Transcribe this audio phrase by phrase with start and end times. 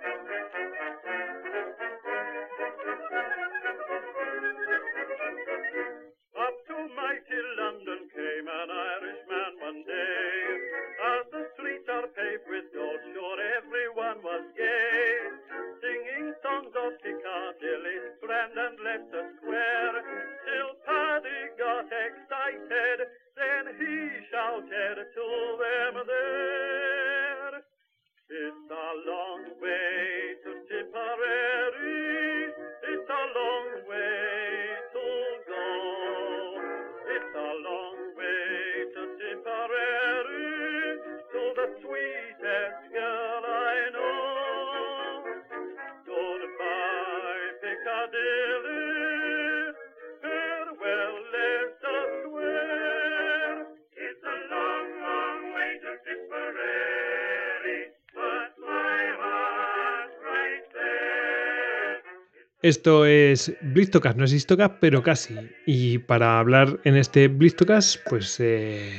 [62.63, 65.35] Esto es Blistocast, no es Histocast, pero casi.
[65.67, 68.93] Y para hablar en este Blistocast, pues, eh,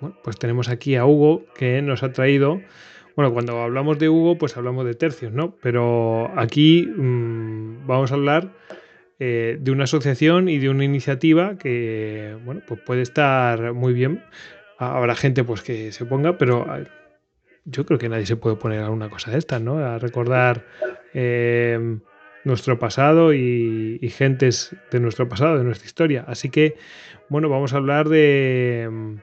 [0.00, 2.60] bueno, pues tenemos aquí a Hugo que nos ha traído.
[3.16, 5.56] Bueno, cuando hablamos de Hugo, pues hablamos de tercios, ¿no?
[5.62, 8.52] Pero aquí mm, vamos a hablar
[9.18, 14.22] eh, de una asociación y de una iniciativa que, bueno, pues puede estar muy bien.
[14.76, 16.66] Habrá gente pues que se ponga, pero
[17.64, 19.78] yo creo que nadie se puede poner a una cosa de estas, ¿no?
[19.78, 20.66] A recordar
[21.14, 21.98] eh,
[22.44, 26.24] nuestro pasado y, gentes de nuestro pasado, de nuestra historia.
[26.26, 26.76] Así que,
[27.28, 29.14] bueno, vamos a hablar de mm,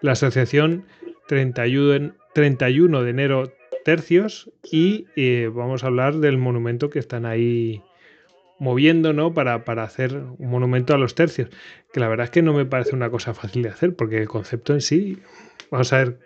[0.00, 0.84] la asociación
[1.26, 3.52] 31, 31 de enero
[3.84, 7.82] tercios y eh, vamos a hablar del monumento que están ahí
[8.58, 9.32] moviendo, ¿no?
[9.32, 11.48] Para, para hacer un monumento a los tercios.
[11.92, 14.28] Que la verdad es que no me parece una cosa fácil de hacer, porque el
[14.28, 15.18] concepto en sí,
[15.70, 16.18] vamos a ver,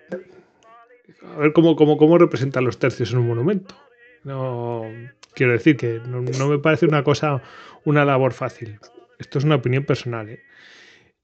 [1.22, 3.76] a ver cómo, cómo, cómo representan los tercios en un monumento.
[4.24, 4.86] No
[5.34, 7.42] quiero decir que no, me parece una cosa,
[7.84, 8.78] una labor fácil.
[9.18, 10.40] Esto es una opinión personal, ¿eh?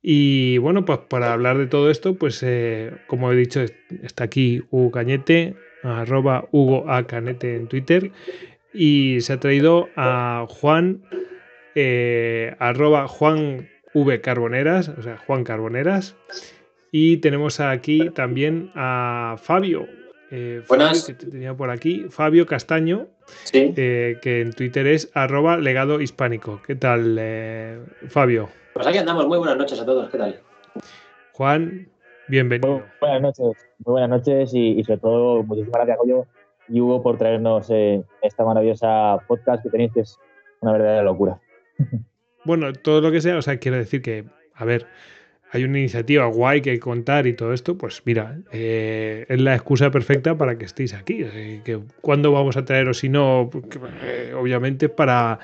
[0.03, 3.63] Y bueno, pues para hablar de todo esto, pues eh, como he dicho,
[4.03, 7.05] está aquí Hugo Cañete, arroba Hugo A.
[7.11, 8.11] En Twitter,
[8.73, 11.03] y se ha traído a Juan,
[11.75, 14.21] eh, arroba Juan V.
[14.23, 16.17] Carboneras, o sea, Juan Carboneras,
[16.93, 19.87] y tenemos aquí también a Fabio.
[20.31, 21.05] Eh, Fabio, Buenas.
[21.07, 23.09] que te tenía por aquí, Fabio Castaño,
[23.45, 26.61] Sí, eh, que en Twitter es arroba legado hispánico.
[26.67, 28.49] ¿Qué tal, eh, Fabio?
[28.75, 29.27] pues aquí andamos.
[29.27, 30.09] Muy buenas noches a todos.
[30.11, 30.41] ¿Qué tal?
[31.33, 31.87] Juan, Muy
[32.29, 32.83] bienvenido.
[33.01, 33.47] buenas noches,
[33.85, 36.27] muy buenas noches y, y sobre todo muchísimas gracias Goyo
[36.69, 40.19] y Hugo por traernos eh, esta maravillosa podcast que tenéis que es
[40.61, 41.41] una verdadera locura.
[42.43, 44.25] Bueno, todo lo que sea, o sea, quiero decir que,
[44.55, 44.87] a ver,
[45.53, 49.91] hay una iniciativa guay que contar y todo esto, pues mira, eh, es la excusa
[49.91, 51.25] perfecta para que estéis aquí.
[51.65, 55.41] Que cuándo vamos a traeros si no, Porque, eh, obviamente para,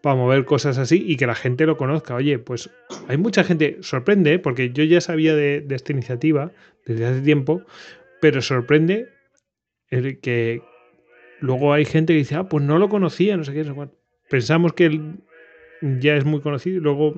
[0.00, 2.14] para mover cosas así y que la gente lo conozca.
[2.14, 2.70] Oye, pues
[3.08, 4.38] hay mucha gente, sorprende, ¿eh?
[4.38, 6.52] porque yo ya sabía de, esta iniciativa
[6.86, 7.62] desde hace tiempo,
[8.22, 9.08] pero sorprende
[9.88, 10.62] el que
[11.40, 13.74] luego hay gente que dice, ah, pues no lo conocía, no sé qué, no sé
[13.74, 13.96] cuánto.
[14.30, 15.16] Pensamos que él
[15.82, 17.14] ya es muy conocido y luego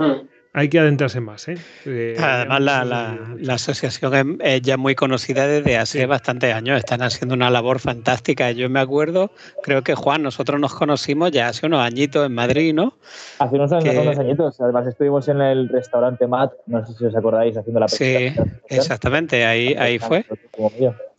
[0.00, 0.28] Mm.
[0.52, 1.46] Hay que adentrarse más.
[1.48, 1.54] ¿eh?
[1.86, 6.04] Eh, Además, la, la- la asociación es, es ya muy conocida desde hace Sí.
[6.06, 6.76] bastantes años.
[6.78, 8.50] Están haciendo una labor fantástica.
[8.50, 9.30] Yo me acuerdo,
[9.62, 12.94] creo que Juan, nosotros nos conocimos ya hace unos añitos en Madrid, ¿no?
[13.38, 17.04] Hace unos, años, Que- unos añitos, además estuvimos en el restaurante Matt, no sé si
[17.04, 18.78] os acordáis, haciendo la Sí, presentación asociación.
[18.80, 20.24] exactamente, ahí, ahí fue.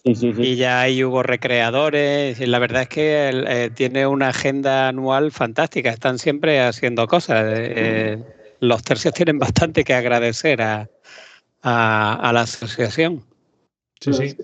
[0.04, 0.42] Sí, sí, sí.
[0.42, 2.40] Y ya ahí hubo recreadores.
[2.42, 5.92] Y la verdad es que eh, tiene una agenda anual fantástica.
[5.92, 7.44] Están siempre haciendo cosas.
[7.46, 8.18] Eh, eh,
[8.62, 10.90] los tercios tienen bastante que agradecer a,
[11.62, 13.24] a- a la asociación.
[14.00, 14.38] Sí, sí.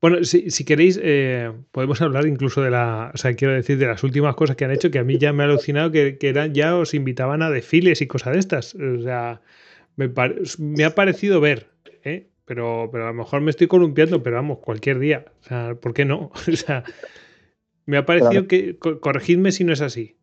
[0.00, 3.86] Bueno, si, si queréis, eh, podemos hablar incluso de la, o sea, quiero decir, de
[3.86, 6.28] las últimas cosas que han hecho, que a mí ya me ha alucinado que, que
[6.28, 8.74] eran, ya os invitaban a desfiles y cosas de estas.
[8.74, 9.42] O sea,
[9.96, 11.68] me, pare- me ha parecido ver,
[12.04, 12.28] ¿eh?
[12.44, 15.24] Pero, pero a lo mejor me estoy columpiando, pero vamos, cualquier día.
[15.42, 16.32] O sea, ¿por qué no?
[16.52, 16.82] O sea,
[17.86, 20.16] me ha parecido que, co- corregidme si no es así,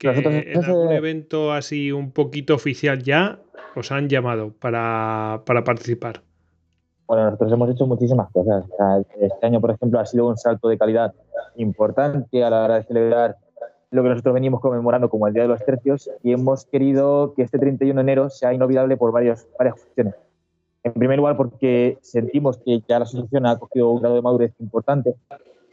[0.00, 3.38] que Nosotros en ese- algún evento así un poquito oficial ya
[3.76, 6.22] os han llamado para, para participar.
[7.06, 8.64] Bueno, nosotros hemos hecho muchísimas cosas.
[8.70, 11.12] O sea, este año, por ejemplo, ha sido un salto de calidad
[11.56, 13.36] importante a la hora de celebrar
[13.90, 17.42] lo que nosotros venimos conmemorando como el Día de los Tercios y hemos querido que
[17.42, 20.14] este 31 de enero sea inolvidable por varios, varias cuestiones.
[20.82, 24.52] En primer lugar, porque sentimos que ya la asociación ha cogido un grado de madurez
[24.60, 25.14] importante.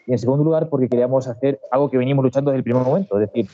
[0.05, 3.19] Y en segundo lugar, porque queríamos hacer algo que venimos luchando desde el primer momento,
[3.21, 3.47] es decir,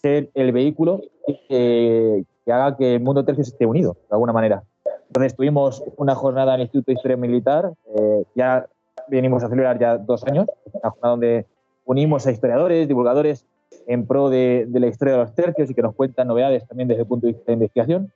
[0.00, 1.00] ser el vehículo
[1.48, 4.62] que, que haga que el mundo tercio esté unido, de alguna manera.
[5.08, 8.66] Entonces tuvimos una jornada en el Instituto de Historia Militar, eh, ya
[9.08, 11.46] venimos a celebrar ya dos años, una jornada donde
[11.84, 13.44] unimos a historiadores, divulgadores
[13.86, 16.88] en pro de, de la historia de los tercios y que nos cuentan novedades también
[16.88, 18.12] desde el punto de vista de investigación.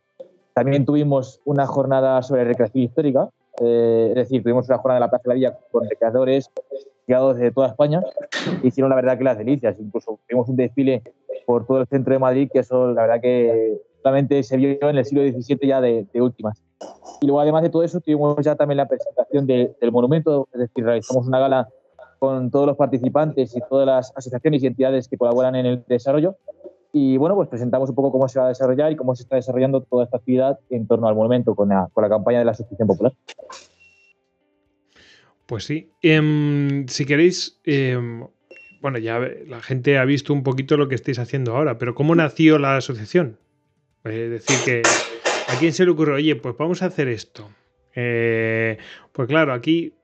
[0.53, 3.29] También tuvimos una jornada sobre recreación histórica,
[3.61, 6.51] eh, es decir, tuvimos una jornada de la Plaza de la Villa con recreadores
[7.07, 8.03] llegados de toda España.
[8.63, 9.77] Hicieron la verdad que las delicias.
[9.79, 11.03] Incluso tuvimos un desfile
[11.47, 14.99] por todo el centro de Madrid, que eso la verdad que solamente se vio en
[14.99, 16.63] el siglo XVII ya de, de últimas.
[17.21, 20.61] Y luego, además de todo eso, tuvimos ya también la presentación de, del monumento, es
[20.61, 21.69] decir, realizamos una gala
[22.19, 26.37] con todos los participantes y todas las asociaciones y entidades que colaboran en el desarrollo.
[26.97, 29.35] Y bueno, pues presentamos un poco cómo se va a desarrollar y cómo se está
[29.35, 33.13] desarrollando toda esta actividad en torno al monumento con la, campaña de la Asociación Popular.
[35.47, 35.91] Pues sí.
[36.03, 38.25] Em, si queréis, em,
[38.81, 42.15] bueno, ya la gente ha visto un poquito lo que estáis haciendo ahora, pero ¿cómo
[42.15, 43.39] nació la asociación?
[44.05, 44.83] Es decir, que
[45.53, 46.15] ¿a quién se le ocurrió?
[46.15, 47.51] Oye, pues vamos a hacer esto.
[47.97, 48.79] Eh,
[49.11, 49.95] pues claro, aquí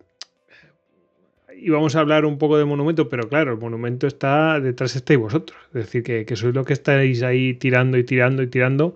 [1.62, 5.58] íbamos a hablar un poco de monumento, pero claro, el monumento está detrás estáis vosotros.
[5.68, 8.94] Es decir, que, que sois lo que estáis ahí tirando y tirando y tirando.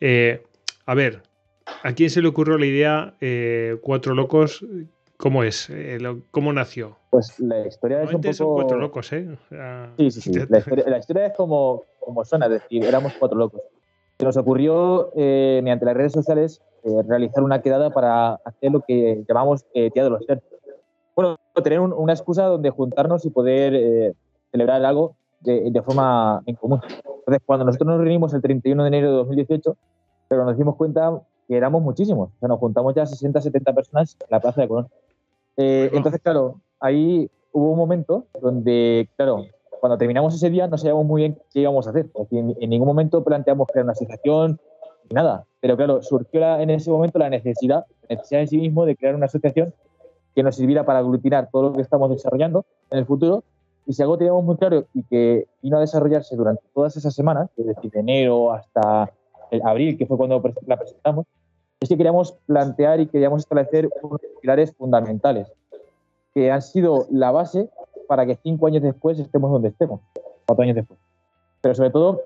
[0.00, 0.42] Eh,
[0.86, 1.22] a ver,
[1.82, 4.64] ¿a quién se le ocurrió la idea eh, Cuatro Locos?
[5.16, 5.70] ¿Cómo es?
[5.70, 6.98] Eh, lo- ¿Cómo nació?
[7.10, 8.54] Pues la historia es un Normalmente son poco...
[8.56, 9.26] cuatro locos, ¿eh?
[9.48, 10.32] Sea, Sí, sí, sí.
[10.50, 13.62] La historia, la historia es como, como suena, es decir, éramos cuatro locos.
[14.18, 18.82] Se nos ocurrió, eh, mediante las redes sociales, eh, realizar una quedada para hacer lo
[18.86, 20.55] que llamamos eh, Día de los Tercios.
[21.62, 24.14] Tener un- una excusa donde juntarnos y poder eh,
[24.52, 26.80] celebrar algo de, de forma en común.
[27.18, 29.76] Entonces, cuando nosotros nos reunimos el 31 de enero de 2018,
[30.28, 32.28] pero nos dimos cuenta que éramos muchísimos.
[32.36, 34.88] O sea, nos juntamos ya 60, 70 personas en la Plaza de Colón.
[35.56, 39.44] Eh, entonces, claro, ahí hubo un momento donde, claro,
[39.80, 42.06] cuando terminamos ese día no sabíamos muy bien qué íbamos a hacer.
[42.30, 44.58] En, en ningún momento planteamos crear una asociación,
[45.08, 45.44] ni nada.
[45.60, 48.96] Pero claro, surgió la- en ese momento la necesidad, la necesidad en sí mismo de
[48.96, 49.72] crear una asociación
[50.36, 53.42] que nos sirviera para aglutinar todo lo que estamos desarrollando en el futuro.
[53.86, 57.48] Y si algo teníamos muy claro y que vino a desarrollarse durante todas esas semanas,
[57.56, 59.10] es decir, de enero hasta
[59.50, 61.24] el abril, que fue cuando la presentamos,
[61.80, 65.50] es que queríamos plantear y queríamos establecer unos pilares fundamentales
[66.34, 67.70] que han sido la base
[68.06, 70.00] para que cinco años después estemos donde estemos,
[70.46, 71.00] cuatro años después.
[71.62, 72.24] Pero sobre todo,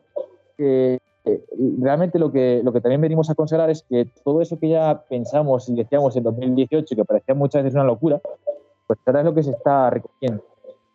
[0.57, 0.99] que
[1.35, 1.45] eh,
[1.81, 5.05] realmente lo que, lo que también venimos a considerar es que todo eso que ya
[5.09, 8.21] pensamos y decíamos en 2018, que parecía muchas veces una locura,
[8.87, 10.45] pues ahora es lo que se está recogiendo.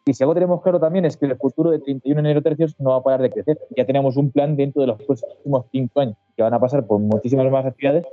[0.07, 2.75] Y si algo tenemos claro también es que el futuro de 31 de enero tercios
[2.79, 3.59] no va a parar de crecer.
[3.75, 6.99] Ya tenemos un plan dentro de los próximos cinco años, que van a pasar por
[6.99, 8.05] muchísimas más actividades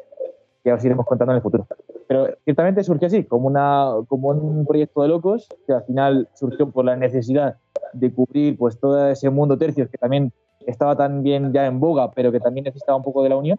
[0.65, 1.67] que os iremos contando en el futuro.
[2.07, 6.71] Pero ciertamente surgió así, como, una, como un proyecto de locos, que al final surgió
[6.71, 7.57] por la necesidad
[7.93, 10.33] de cubrir pues, todo ese mundo tercios que también
[10.67, 13.59] estaba tan bien ya en boga, pero que también necesitaba un poco de la unión.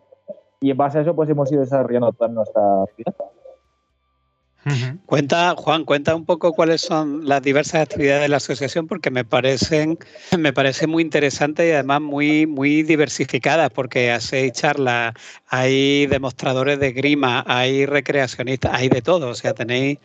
[0.59, 2.85] Y en base a eso, pues hemos ido desarrollando toda nuestra
[5.05, 9.25] Cuenta, Juan, cuenta un poco cuáles son las diversas actividades de la asociación, porque me
[9.25, 9.97] parecen,
[10.37, 15.13] me parece muy interesantes y además muy, muy diversificadas, porque hacéis charlas,
[15.47, 19.29] hay demostradores de grima, hay recreacionistas, hay de todo.
[19.29, 19.99] O sea, tenéis,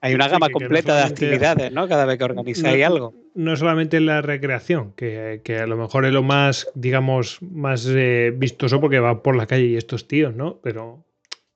[0.00, 1.88] hay una gama no completa de actividades, ¿no?
[1.88, 3.14] Cada vez que organizáis No- algo.
[3.34, 8.32] no solamente la recreación, que, que a lo mejor es lo más, digamos, más eh,
[8.36, 10.58] vistoso porque va por la calle y estos tíos, ¿no?
[10.62, 11.04] Pero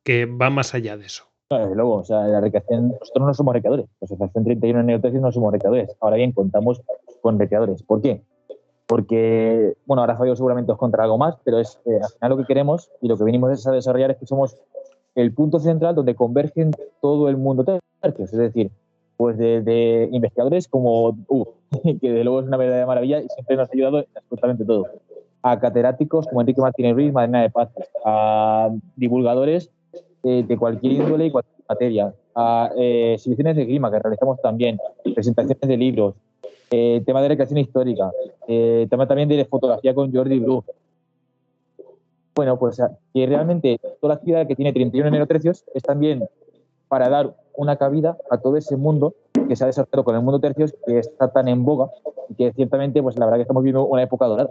[0.04, 1.28] que va más allá de eso.
[1.58, 3.86] Desde luego, o sea, la recreación, nosotros no somos recreadores.
[4.00, 5.96] La Asociación 31 de enero tercios no somos recreadores.
[6.00, 6.82] Ahora bien, contamos
[7.20, 7.82] con recreadores.
[7.82, 8.22] ¿Por qué?
[8.86, 12.36] Porque, bueno, ahora Fabio seguramente os contará algo más, pero es eh, al final lo
[12.36, 14.56] que queremos y lo que venimos a desarrollar es que somos
[15.14, 17.64] el punto central donde convergen todo el mundo
[18.00, 18.32] tercios.
[18.32, 18.70] Es decir,
[19.16, 21.54] pues de, investigadores como Hugo,
[22.00, 24.86] que de luego es una verdadera maravilla y siempre nos ha ayudado en absolutamente todo.
[25.42, 27.70] A catedráticos como Enrique Martínez Ruiz, Madena de Paz,
[28.04, 29.70] a divulgadores
[30.24, 34.78] eh, de cualquier índole y cualquier materia, a eh, exhibiciones de clima que realizamos también,
[35.14, 36.14] presentaciones de libros,
[36.70, 38.10] eh, tema de recreación histórica,
[38.48, 40.64] eh, tema también de fotografía con Jordi Blue.
[42.34, 45.82] Bueno, pues a- que realmente toda la actividad que tiene 31 de enero tercios es
[45.82, 46.24] también
[46.88, 49.14] para dar una cabida a todo ese mundo
[49.48, 51.90] que se ha desarrollado con el mundo tercios que está tan en boga
[52.28, 54.50] y que ciertamente, pues la verdad que estamos viviendo una época dorada.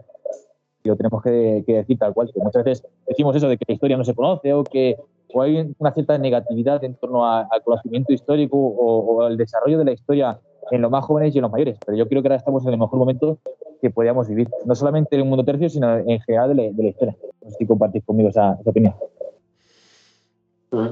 [0.84, 3.66] Y lo tenemos que, que decir tal cual, que muchas veces decimos eso de que
[3.68, 4.98] la historia no se conoce o que
[5.34, 9.80] o hay una cierta negatividad en torno a- al conocimiento histórico o, o al desarrollo
[9.80, 10.40] de la historia
[10.72, 11.78] en los más jóvenes y en los mayores.
[11.86, 13.40] Pero yo creo que ahora estamos en el mejor momento
[13.82, 16.84] que podíamos vivir, no solamente en el mundo tercio, sino en general de la, de
[16.84, 17.16] la historia.
[17.44, 18.94] No sé si compartís conmigo esa, esa opinión.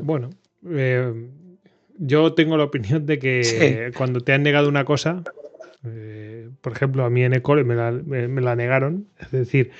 [0.03, 0.29] Bueno,
[0.69, 1.29] eh,
[1.97, 3.43] yo tengo la opinión de que
[3.91, 3.97] Sí.
[3.97, 5.23] cuando te han negado una cosa,
[5.85, 9.71] eh, por ejemplo, a mí en Ecole me la, me- me la negaron, es decir,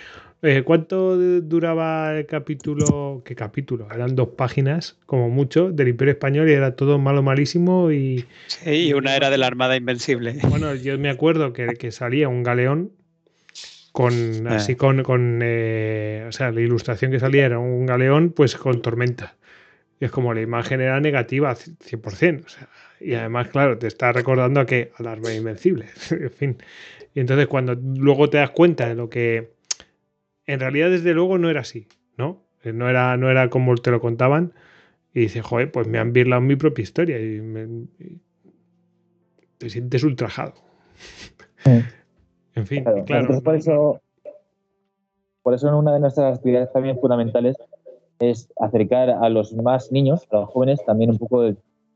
[0.43, 3.21] Eh, ¿Cuánto duraba el capítulo?
[3.23, 3.87] ¿Qué capítulo?
[3.93, 8.25] Eran dos páginas, como mucho, del Imperio Español y era todo malo, malísimo y...
[8.47, 10.37] Sí, y una era de la Armada Invencible.
[10.49, 12.91] Bueno, yo me acuerdo que, que salía un galeón
[13.91, 18.55] con así con, con eh, o sea, la ilustración que salía era un galeón pues
[18.55, 19.35] con tormenta.
[19.99, 22.45] Y es como la imagen era negativa 100%.
[22.45, 22.67] O sea,
[22.99, 25.85] y además, claro, te está recordando a que al arma invencible.
[26.11, 26.57] en fin.
[27.13, 29.51] Y entonces cuando luego te das cuenta de lo que
[30.51, 32.43] en realidad desde luego no era así, ¿no?
[32.63, 34.53] Eh, no era, no era como te lo contaban.
[35.13, 37.87] Y dices, joder, pues me han birlado mi propia historia y,
[39.57, 40.53] te sientes ultrajado.
[42.55, 43.41] En fin, claro.
[43.41, 44.01] por eso,
[45.43, 47.55] por eso una de nuestras actividades también fundamentales
[48.19, 51.53] es acercar a los más niños, a los jóvenes, también un poco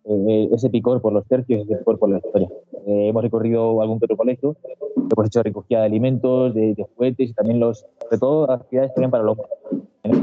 [0.07, 2.47] eh, ese picor por los tercios, ese picor por la historia.
[2.85, 4.55] Eh, hemos recorrido algún que otro colegio,
[4.95, 9.23] hemos hecho recogida de alimentos, de, juguetes y también los, sobre todo actividades también para
[9.23, 9.37] los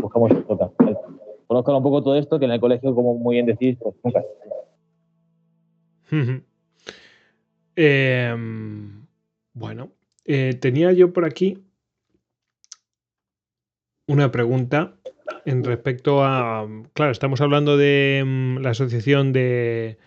[0.00, 0.70] buscamos toca.
[1.48, 4.22] Conozcan un poco todo esto que en el colegio, como muy bien decís, pues nunca.
[7.74, 8.34] eh,
[9.52, 9.90] bueno,
[10.60, 11.58] tenía yo por aquí
[14.06, 14.94] una pregunta
[15.44, 16.68] en respecto a.
[16.94, 19.98] Claro, estamos hablando de mm, la asociación de,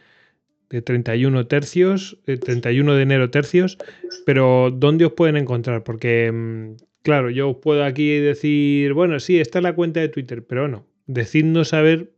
[0.70, 3.78] de 31 tercios, 31 de enero tercios,
[4.26, 5.84] pero ¿dónde os pueden encontrar?
[5.84, 10.10] Porque, mm, claro, yo os puedo aquí decir, bueno, sí, esta es la cuenta de
[10.10, 12.12] Twitter, pero no, decidnos saber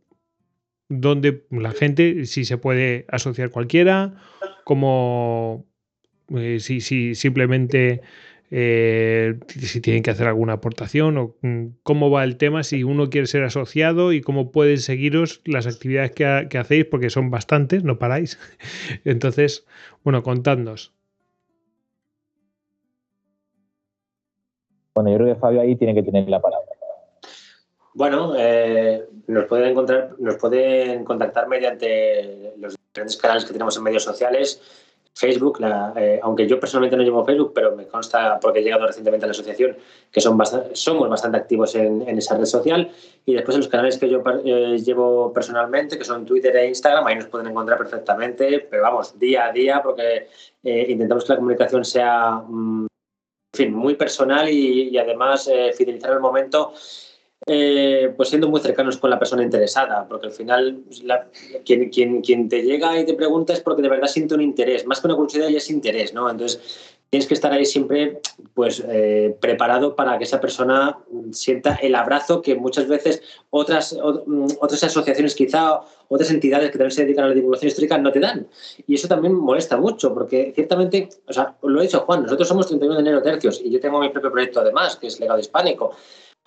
[0.88, 4.14] dónde la gente, si se puede asociar cualquiera,
[4.64, 5.66] cómo
[6.36, 8.00] eh, si, simplemente
[8.50, 13.10] eh, si tienen que hacer alguna aportación o mm, cómo va el tema, si uno
[13.10, 17.98] quiere ser asociado y cómo pueden seguiros las actividades que, hacéis, porque son bastantes, no
[17.98, 18.38] paráis.
[19.04, 19.66] Entonces,
[20.02, 20.94] bueno, contadnos.
[24.94, 26.66] Bueno, yo creo que Fabio ahí tiene que tener la palabra.
[27.94, 33.82] Bueno, eh, nos pueden encontrar, nos pueden contactar mediante los diferentes canales que tenemos en
[33.82, 34.87] medios sociales
[35.18, 35.58] Facebook,
[35.96, 39.26] eh, aunque yo personalmente no llevo Facebook, pero me consta porque he llegado recientemente a
[39.26, 39.76] la asociación
[40.12, 40.38] que son
[40.74, 42.92] somos bastante activos en, esa red social.
[43.26, 47.04] Y después en los canales que yo eh, llevo personalmente, que son Twitter e Instagram,
[47.04, 50.28] ahí nos pueden encontrar perfectamente, pero vamos, día a día, porque
[50.62, 52.86] eh, intentamos que la comunicación sea, mm,
[53.54, 56.74] en fin, muy personal y, además fidelizar el momento
[57.48, 60.82] eh, pues siendo muy cercanos con la persona interesada, porque al final
[61.64, 64.86] quien, quien, quien, te llega y te pregunta es porque de verdad siente un interés,
[64.86, 66.28] más que una curiosidad ya es interés, ¿no?
[66.28, 68.20] Entonces tienes que estar ahí siempre
[68.52, 70.98] pues eh, preparado para que esa persona
[71.30, 73.96] sienta el abrazo que muchas veces otras,
[74.60, 78.20] otras asociaciones quizá, otras entidades que también se dedican a la divulgación histórica no te
[78.20, 78.46] dan.
[78.86, 82.66] Y eso también molesta mucho, porque ciertamente, o sea, lo ha dicho Juan, nosotros somos
[82.66, 85.94] 31 de enero tercios y yo tengo mi propio proyecto además, que es Legado Hispánico.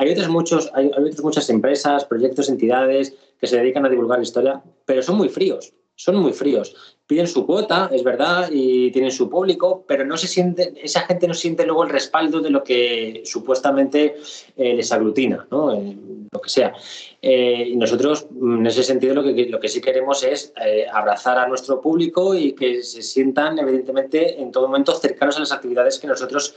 [0.02, 4.24] Hay otras, muchos, hay, otras muchas empresas, proyectos, entidades que se dedican a divulgar la
[4.24, 6.76] historia, pero son muy fríos, son muy fríos.
[7.06, 11.28] Piden su cuota, es verdad, y tienen su público, pero no se siente, esa gente
[11.28, 14.16] no siente luego el respaldo de lo que supuestamente
[14.56, 15.74] eh, les aglutina, ¿no?
[15.74, 15.96] Eh,
[16.32, 16.74] lo que sea.
[17.22, 20.54] Eh, y nosotros, en ese sentido, lo que, lo que sí queremos es
[20.92, 25.52] abrazar a nuestro público y que se sientan, evidentemente, en todo momento cercanos a las
[25.52, 26.56] actividades que nosotros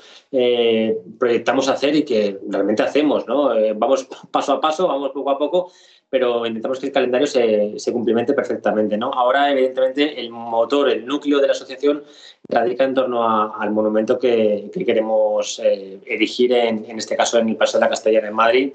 [1.19, 3.51] proyectamos hacer y que realmente hacemos, ¿no?
[3.75, 5.73] vamos paso a paso, vamos poco a poco,
[6.15, 9.11] pero intentamos que el calendario se, se cumplimente perfectamente, ¿no?
[9.13, 12.05] Ahora, evidentemente, el motor, el núcleo de la asociación
[12.49, 17.57] radica en torno al monumento que, queremos eh, erigir, en, en, este caso en el
[17.57, 18.73] Paseo de la Castellana en Madrid,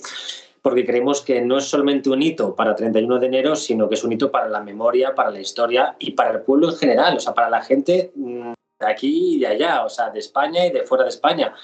[0.61, 4.03] porque creemos que no es solamente un hito para 31 de enero, sino que es
[4.03, 7.19] un hito para la memoria, para la historia y para el pueblo en general, o
[7.21, 10.71] sea, para la gente mm, de aquí y de allá, o sea, de España y
[10.71, 11.55] de fuera de España.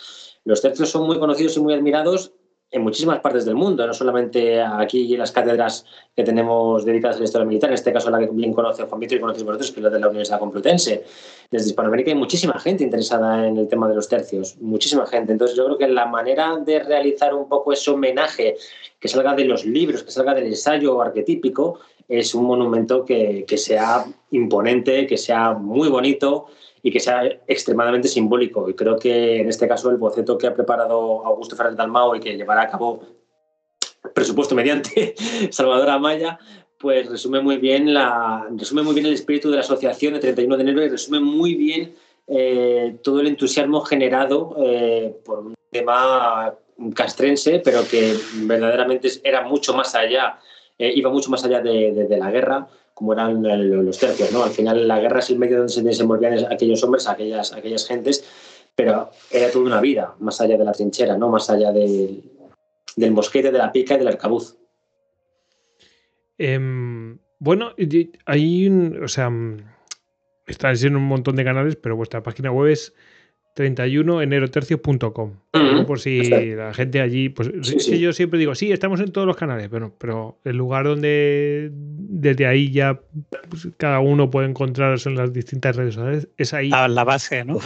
[0.46, 2.32] Los tercios son muy conocidos y muy admirados
[2.72, 7.20] en muchísimas partes del mundo, no solamente aquí en las cátedras que tenemos dedicadas a
[7.20, 9.72] la historia militar, en este caso la que bien conoce Juan Víctor y conocéis vosotros,
[9.72, 11.06] que es la de la Universidad Complutense.
[11.50, 15.32] Desde Hispanoamérica hay muchísima gente interesada en el tema de los tercios, muchísima gente.
[15.32, 18.58] Entonces yo creo que la manera de realizar un poco ese homenaje
[19.00, 21.80] que salga de los libros, que salga del ensayo arquetípico,
[22.10, 26.48] es un monumento que sea imponente, que sea muy bonito,
[26.86, 28.70] y que sea extremadamente simbólico.
[28.70, 32.20] Y creo que en este caso el boceto que ha preparado Augusto Fernández Dalmao y
[32.20, 33.02] que llevará a cabo
[34.14, 35.16] presupuesto mediante
[35.50, 36.38] Salvador Amaya,
[36.78, 40.58] pues resume muy bien la resume muy bien el espíritu de la asociación de 31
[40.58, 41.96] de enero y resume muy bien
[42.28, 46.54] eh, todo el entusiasmo generado eh, por un tema
[46.94, 50.38] castrense, pero que verdaderamente era mucho más allá,
[50.78, 53.44] eh, iba mucho más allá de la guerra como eran
[53.86, 54.44] los tercios, ¿no?
[54.44, 58.26] Al final la guerra es el medio donde se desenvolvían aquellos hombres, aquellas, aquellas gentes,
[58.74, 61.30] pero era toda una vida, más allá de la trinchera, ¿no?
[61.30, 62.24] Más allá de,
[62.96, 64.58] del mosquete, de la pica y del arcabuz.
[66.38, 67.74] Em, bueno,
[68.26, 69.58] hay un, o sea, mm,
[70.48, 72.94] están en un montón de canales, pero vuestra página web es
[73.56, 75.32] 31enerotercios.com.
[75.88, 76.22] Por si
[76.54, 80.38] la gente allí, pues yo siempre digo, sí, estamos en todos los canales, pero, pero
[80.44, 83.00] el lugar donde desde ahí ya
[83.50, 86.70] pues, cada uno puede encontrarse en las distintas redes sociales es ahí.
[86.74, 87.58] A la base, ¿no?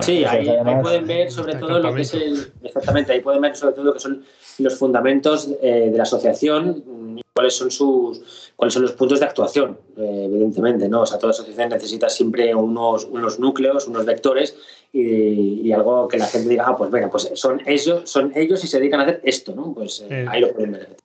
[0.00, 0.48] Sí, ahí,
[0.82, 3.92] pueden ver sobre todo lo que es el, exactamente, ahí pueden ver sobre todo lo
[3.92, 4.24] que son
[4.58, 9.78] los fundamentos eh, de la asociación, cuáles son sus cuáles son los puntos de actuación,
[9.96, 11.02] eh, evidentemente, ¿no?
[11.02, 14.56] O sea, toda asociación necesita siempre unos, unos núcleos, unos vectores
[14.94, 18.68] y, algo que la gente diga, ah, pues venga, pues son ellos, son ellos y
[18.68, 19.74] se dedican a hacer esto, ¿no?
[19.74, 20.96] Pues eh, ahí lo pueden ver.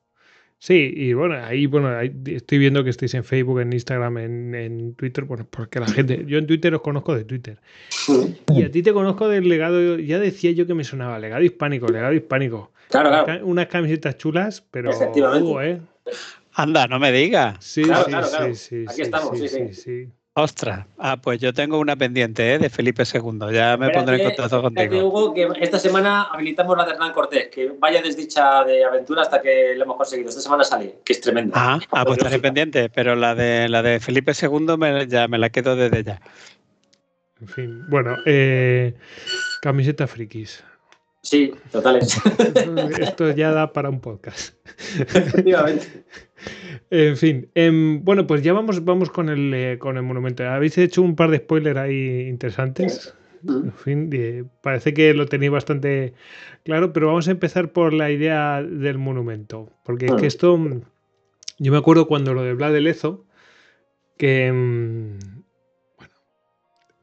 [0.60, 5.24] Sí, y bueno, ahí bueno, estoy viendo que estáis en Facebook, en Instagram, en, Twitter,
[5.24, 7.60] bueno, porque la gente, yo en Twitter os conozco de Twitter.
[8.54, 11.88] Y a ti te conozco del legado, ya decía yo que me sonaba, legado hispánico,
[11.88, 12.72] legado hispánico.
[12.90, 13.46] Claro, claro.
[13.46, 15.82] Unas camisetas chulas, pero Efectivamente.
[16.54, 17.56] Anda, no me digas.
[17.62, 20.10] Sí, sí, sí, Aquí estamos, sí, sí.
[20.42, 22.60] Ostras, ah, pues yo tengo una pendiente ¿eh?
[22.60, 23.52] de Felipe II.
[23.52, 25.06] Ya me pondré en contacto contigo.
[25.06, 29.42] Hugo, que esta semana habilitamos la de Hernán Cortés, que vaya desdicha de aventura hasta
[29.42, 30.30] que lo hemos conseguido.
[30.30, 31.54] Esta semana sale, que es tremenda.
[31.58, 35.38] Ah, ah pues estaré pendiente, pero la de la de Felipe II me, ya me
[35.38, 36.22] la quedo desde ya.
[37.42, 38.96] En fin, bueno, eh,
[39.62, 40.64] camiseta frikis.
[41.30, 42.20] Sí, totales.
[43.00, 44.56] Esto ya da para un podcast.
[44.98, 46.06] Efectivamente.
[46.90, 50.44] En fin, em, bueno, pues ya vamos, vamos con, el, eh, con el monumento.
[50.48, 53.14] Habéis hecho un par de spoilers ahí interesantes.
[53.48, 54.10] En fin,
[54.64, 56.16] parece que lo tenéis bastante
[56.64, 59.70] claro, pero vamos a empezar por la idea del monumento.
[59.86, 60.60] Porque es que esto,
[61.60, 63.28] yo me acuerdo cuando lo de Vlad de Lezo,
[64.18, 65.20] que, em,
[65.96, 66.14] bueno,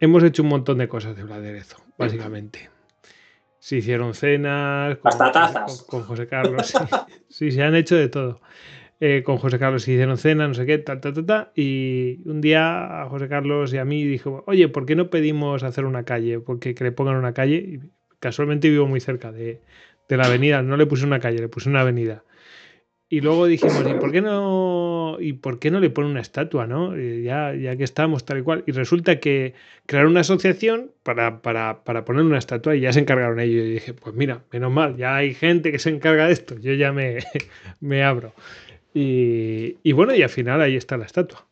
[0.01, 2.71] hemos hecho un montón de cosas de Vlad de Lezo, básicamente.
[3.67, 5.83] Se hicieron cenas con, tazas.
[5.89, 6.73] Con, José Carlos.
[7.29, 8.41] sí, se han hecho de todo.
[9.01, 11.53] Eh, con José Carlos se hicieron cena, no sé qué, ta, ta, ta, ta.
[11.57, 15.65] Y un día a José Carlos y a mí dijo, oye, ¿por qué no pedimos
[15.65, 16.39] hacer una calle?
[16.39, 17.57] Porque que le pongan una calle.
[17.57, 17.81] Y
[18.21, 19.61] casualmente vivo muy cerca de,
[20.09, 20.63] de, la avenida.
[20.63, 22.23] No le puse una calle, le puse una avenida.
[23.09, 26.67] Y luego dijimos, ¿y por qué no, y por qué no le pone una estatua,
[26.67, 26.97] no?
[26.97, 28.65] ya, ya que estamos tal y cual.
[28.67, 29.55] Y resulta que
[29.87, 33.65] crearon una asociación para, para, para, poner una estatua y ya se encargaron ellos.
[33.65, 36.59] Y dije, pues mira, menos mal, ya hay gente que se encarga de esto.
[36.59, 37.19] Yo ya me,
[37.81, 38.35] me abro.
[38.93, 41.47] Y, bueno, y al final ahí está la estatua.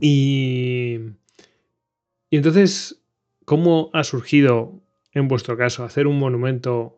[0.00, 0.98] Y,
[2.30, 3.02] y entonces,
[3.44, 4.80] ¿cómo ha surgido
[5.12, 6.97] en vuestro caso hacer un monumento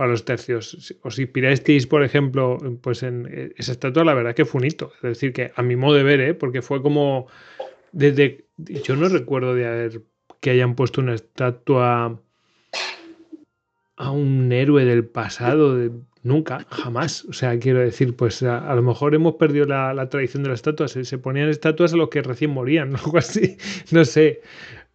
[0.00, 0.96] para los tercios?
[1.02, 4.02] ¿Os inspirasteis, por ejemplo, pues en eh, esa estatua?
[4.02, 4.94] La verdad que fue un hito.
[4.96, 6.32] Es decir, que a mi modo de ver, ¿eh?
[6.32, 7.26] porque fue como
[7.92, 8.46] desde...
[8.56, 10.02] Yo no recuerdo de haber
[10.40, 12.18] que hayan puesto una estatua
[13.96, 15.76] a un héroe del pasado,
[16.22, 17.26] Nunca, jamás.
[17.26, 20.92] O sea, quiero decir, pues a, lo mejor hemos perdido la, tradición de las estatuas.
[20.92, 23.58] Se, ponían estatuas a los que recién morían, algo así.
[23.90, 24.40] No sé.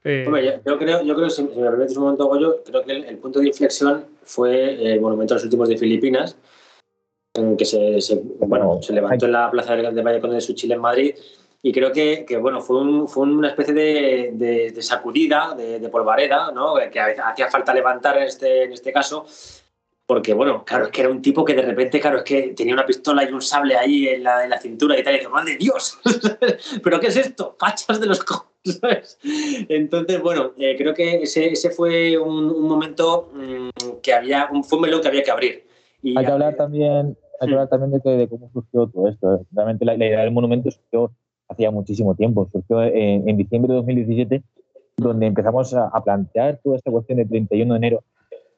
[0.08, 0.24] Eh.
[0.64, 3.48] yo, creo, yo creo, si, me permites un momento, Goyo, creo que el, punto de
[3.48, 6.38] inflexión fue el monumento a los últimos de Filipinas,
[7.34, 8.00] en que se,
[8.40, 11.16] bueno, se levantó en la plaza de Valle de su Chile en Madrid.
[11.64, 16.52] Y creo que, que bueno, fue, un, fue, una especie de, sacudida, de, de, polvareda,
[16.52, 16.76] ¿no?
[16.92, 19.26] que hacía falta levantar en este, en este caso
[20.06, 22.76] porque, bueno, claro, es que era un tipo que de repente, claro, es que tenía
[22.76, 25.30] una pistola y un sable ahí en la, en la cintura y tal, y dice,
[25.30, 25.98] ¡madre Dios!
[26.84, 27.56] ¿Pero qué es esto?
[27.60, 28.24] ¡Fachas de los
[28.66, 29.20] ¿sabes?
[29.70, 34.78] Entonces, bueno, eh, creo que ese, ese fue un, momento mm, que había, un, fue
[34.78, 35.64] un melón que había que abrir.
[36.02, 39.46] Y, hay que hablar también, hay que hablar también de, cómo surgió todo esto.
[39.52, 41.12] Realmente la, idea del monumento surgió
[41.48, 44.44] hacía muchísimo tiempo, surgió en, en diciembre de 2017,
[44.98, 48.04] donde empezamos a, a plantear toda esta cuestión del 31 de enero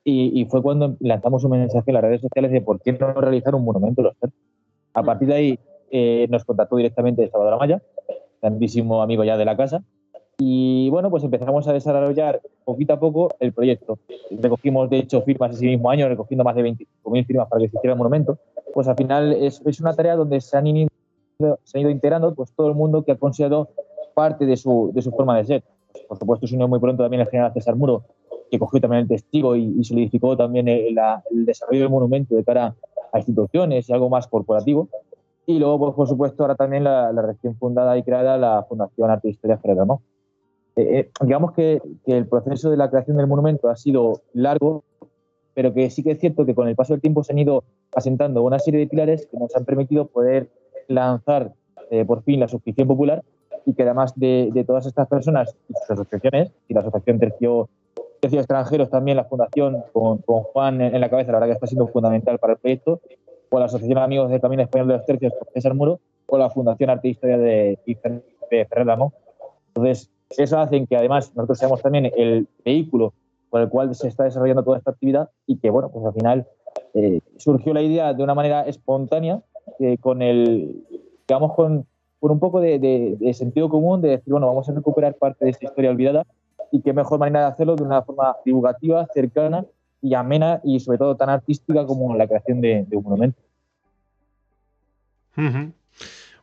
[0.10, 3.54] y, fue cuando lanzamos un mensaje en las redes sociales de por qué no realizar
[3.54, 4.16] un monumento a los
[4.94, 5.60] A partir de ahí
[5.92, 7.82] eh, nos contactó directamente Salvador Amaya,
[8.42, 9.84] grandísimo amigo ya de la casa,
[10.40, 13.98] y bueno, pues empezamos a desarrollar poquito a poco el proyecto.
[14.30, 17.78] Recogimos, de hecho, firmas ese mismo año, recogiendo más de 25.000 firmas para que se
[17.78, 18.38] hiciera el monumento.
[18.72, 20.90] Pues al final es, es una tarea donde se han, ido,
[21.64, 23.70] se han ido integrando pues, todo el mundo que ha considerado
[24.14, 25.64] parte de su, de su forma de ser.
[26.08, 28.04] Por supuesto, se unió muy pronto también el general César Muro,
[28.52, 30.96] que cogió también el testigo y, solidificó también el,
[31.32, 32.76] desarrollo del monumento de cara
[33.12, 34.88] a instituciones y algo más corporativo.
[35.48, 39.30] Y luego, pues, por supuesto, ahora también la, recién fundada y creada la Fundación Arte
[39.30, 40.02] e Historia Ferrer ¿no?
[40.78, 44.84] Eh, eh, digamos que, que, el proceso de la creación del monumento ha sido largo,
[45.54, 47.64] pero que sí que es cierto que con el paso del tiempo se han ido
[47.96, 50.50] asentando una serie de pilares que nos han permitido poder
[50.88, 51.54] lanzar
[51.90, 53.24] eh, por fin la suscripción popular
[53.66, 57.70] y que además de, de, todas estas personas y sus asociaciones, y la Asociación Tercio
[58.20, 61.68] tercios extranjeros también la fundación con, con, Juan en la cabeza, la verdad que está
[61.68, 63.02] siendo fundamental para el proyecto,
[63.50, 66.50] o la Asociación Amigos del Camino Español de los Tercios con César Muro, o la
[66.50, 67.80] Fundación Arte e Historia de,
[68.50, 68.86] Ferrer
[69.78, 73.14] Entonces, eso hace que además nosotros seamos también el vehículo
[73.50, 76.48] por el cual se está desarrollando toda esta actividad y que, bueno, pues al final
[76.94, 79.42] eh, surgió la idea de una manera espontánea,
[79.80, 80.84] eh, con el,
[81.28, 81.86] digamos, con,
[82.20, 85.52] con un poco de, de, sentido común, de decir, bueno, vamos a recuperar parte de
[85.52, 86.26] esta historia olvidada
[86.72, 89.66] y qué mejor manera de hacerlo de una forma divulgativa, cercana
[90.02, 93.40] y amena y sobre todo tan artística como la creación de, un monumento.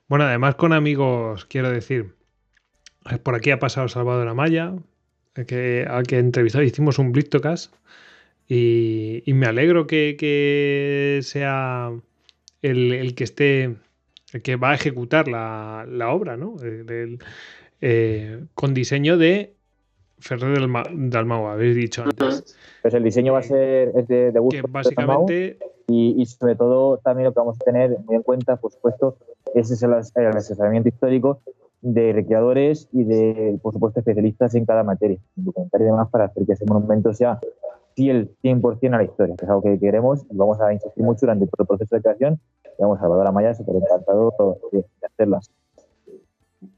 [0.08, 2.14] Bueno, además con amigos, quiero decir,
[3.22, 4.74] por aquí ha pasado Salvador Amaya,
[5.46, 7.74] que, al que entrevistó, hicimos un Blitocast
[8.48, 11.92] y, y me alegro que, sea
[12.62, 13.76] el, que esté,
[14.32, 16.56] el que va a ejecutar la, obra, ¿no?
[17.80, 19.54] Eh, con diseño de
[20.18, 22.56] Ferrer del Almagua, habéis dicho antes.
[22.80, 24.62] Pues el diseño va a ser de, de gusto.
[24.68, 25.58] básicamente...
[25.86, 29.18] Y, y, sobre todo también lo que vamos a tener muy en cuenta, por supuesto,
[29.54, 31.42] es el, el asesoramiento histórico
[31.84, 36.46] de recreadores y de, por supuesto, especialistas en cada materia, documental y demás, para hacer
[36.46, 37.38] que ese monumento sea
[37.94, 41.20] fiel 100% a la historia, que es algo que queremos y vamos a insistir mucho
[41.26, 42.40] durante todo el proceso de creación.
[42.64, 44.34] Y vamos, Salvador Amaya, súper encantado
[44.72, 45.50] de, hacerlas.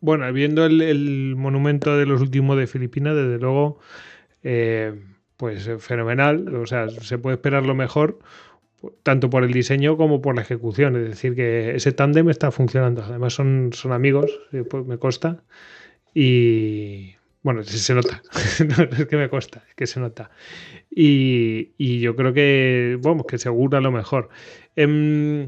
[0.00, 3.78] Bueno, viendo el, monumento de los últimos de Filipinas, desde luego,
[4.42, 5.00] eh,
[5.36, 6.54] pues fenomenal.
[6.56, 8.18] O sea, se puede esperar lo mejor
[9.02, 10.96] tanto por el diseño como por la ejecución.
[10.96, 13.02] Es decir, que ese tándem está funcionando.
[13.02, 15.42] Además, son, son amigos, eh, pues me consta.
[16.14, 18.22] Y bueno, se nota.
[18.76, 20.30] no es que me consta, es que se nota.
[20.90, 24.28] Y, y yo creo que, vamos, que segura lo mejor.
[24.74, 25.44] Em,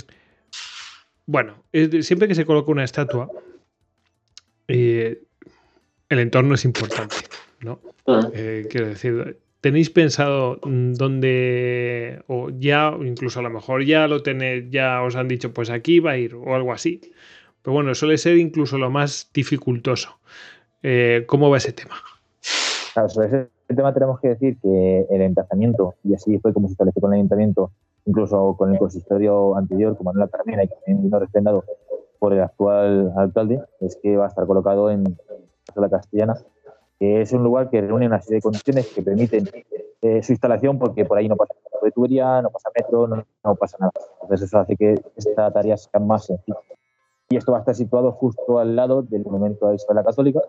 [1.27, 3.29] bueno, siempre que se coloca una estatua,
[4.69, 5.23] eh,
[6.09, 7.17] el entorno es importante,
[7.61, 7.81] ¿no?
[8.07, 8.31] Ah.
[8.33, 14.23] Eh, quiero decir, ¿Tenéis pensado mm, dónde, o ya, incluso a lo mejor ya lo
[14.23, 17.01] tenéis, ya os han dicho, pues aquí va a ir, o algo así?
[17.63, 20.21] Pero bueno, suele ser incluso lo más dificultoso.
[20.83, 21.97] Eh, ¿Cómo va ese tema?
[22.95, 26.73] Claro, sobre ese tema tenemos que decir que el emplazamiento, y así fue como se
[26.73, 27.73] estableció con el ayuntamiento,
[28.07, 31.65] incluso con el consistorio anterior, como Manuel Carmena, y que también vino refrendado
[32.21, 35.05] por el actual alcalde, es que va a estar colocado en
[35.75, 36.37] la castellana
[36.99, 39.49] que es un lugar que reúne una serie de condiciones que permiten
[40.03, 43.77] eh, su instalación porque por ahí no pasa de tubería, no pasa metro, no, pasa
[43.81, 43.93] nada.
[44.23, 46.59] Entonces eso hace que esta tarea sea más sencilla.
[47.31, 50.41] Y esto va a estar situado justo al lado del monumento a Isabel la Católica,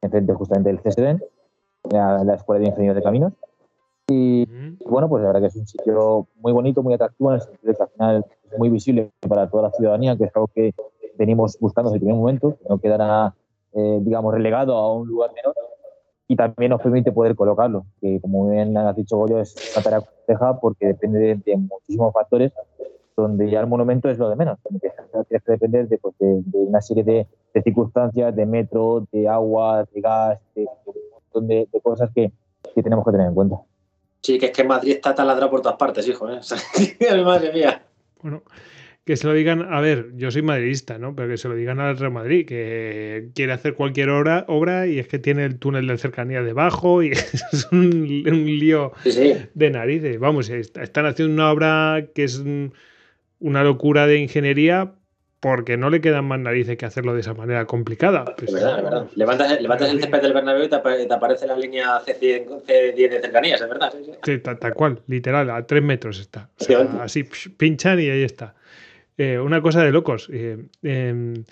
[0.00, 1.22] enfrente justamente del CSDN,
[1.90, 3.32] la, la Escuela de Ingenieros de Caminos.
[4.08, 4.46] Y,
[4.84, 7.72] bueno, pues la verdad que es un sitio muy bonito, muy atractivo, en el sentido
[7.72, 10.74] de que al final es muy visible para toda la ciudadanía, que es algo que
[11.16, 13.34] venimos buscando desde el primer momento, que no quedará,
[13.72, 15.54] eh, digamos, relegado a un lugar menor,
[16.32, 20.00] y también nos permite poder colocarlo, que como bien has dicho Goyo, es una tarea
[20.00, 22.52] compleja porque depende de, muchísimos factores,
[23.14, 26.80] donde ya el monumento es lo de menos, tienes que depender pues, de, de, una
[26.80, 27.26] serie de,
[27.62, 30.66] circunstancias, de metro, de agua, de gas, de,
[31.34, 32.32] de, de cosas que,
[32.74, 33.56] que, tenemos que tener en cuenta.
[34.22, 36.30] Sí, que es que Madrid está taladrado por todas partes, hijo.
[36.30, 36.40] ¿eh?
[37.26, 37.82] madre mía.
[38.22, 38.40] Bueno,
[39.04, 41.16] que se lo digan, a ver, yo soy madridista, ¿no?
[41.16, 44.98] Pero que se lo digan al Real Madrid, que quiere hacer cualquier obra, obra y
[45.00, 48.92] es que tiene el túnel de cercanía debajo y es un, lío
[49.54, 50.18] de narices.
[50.20, 52.42] Vamos, están haciendo una obra que es
[53.40, 54.92] una locura de ingeniería
[55.40, 58.24] porque no le quedan más narices que hacerlo de esa manera complicada.
[58.36, 59.06] Pues, es verdad, es verdad.
[59.16, 60.76] Levantas, levantas el césped del Bernabéu y te,
[61.12, 63.92] aparece la línea C10, de cercanías, es verdad.
[64.24, 66.48] Sí, tal, cual, literal, a tres metros está.
[67.00, 67.24] así
[67.56, 68.54] pinchan y ahí está.
[69.18, 70.28] Eh, una cosa de locos.
[70.32, 71.44] Eh, em,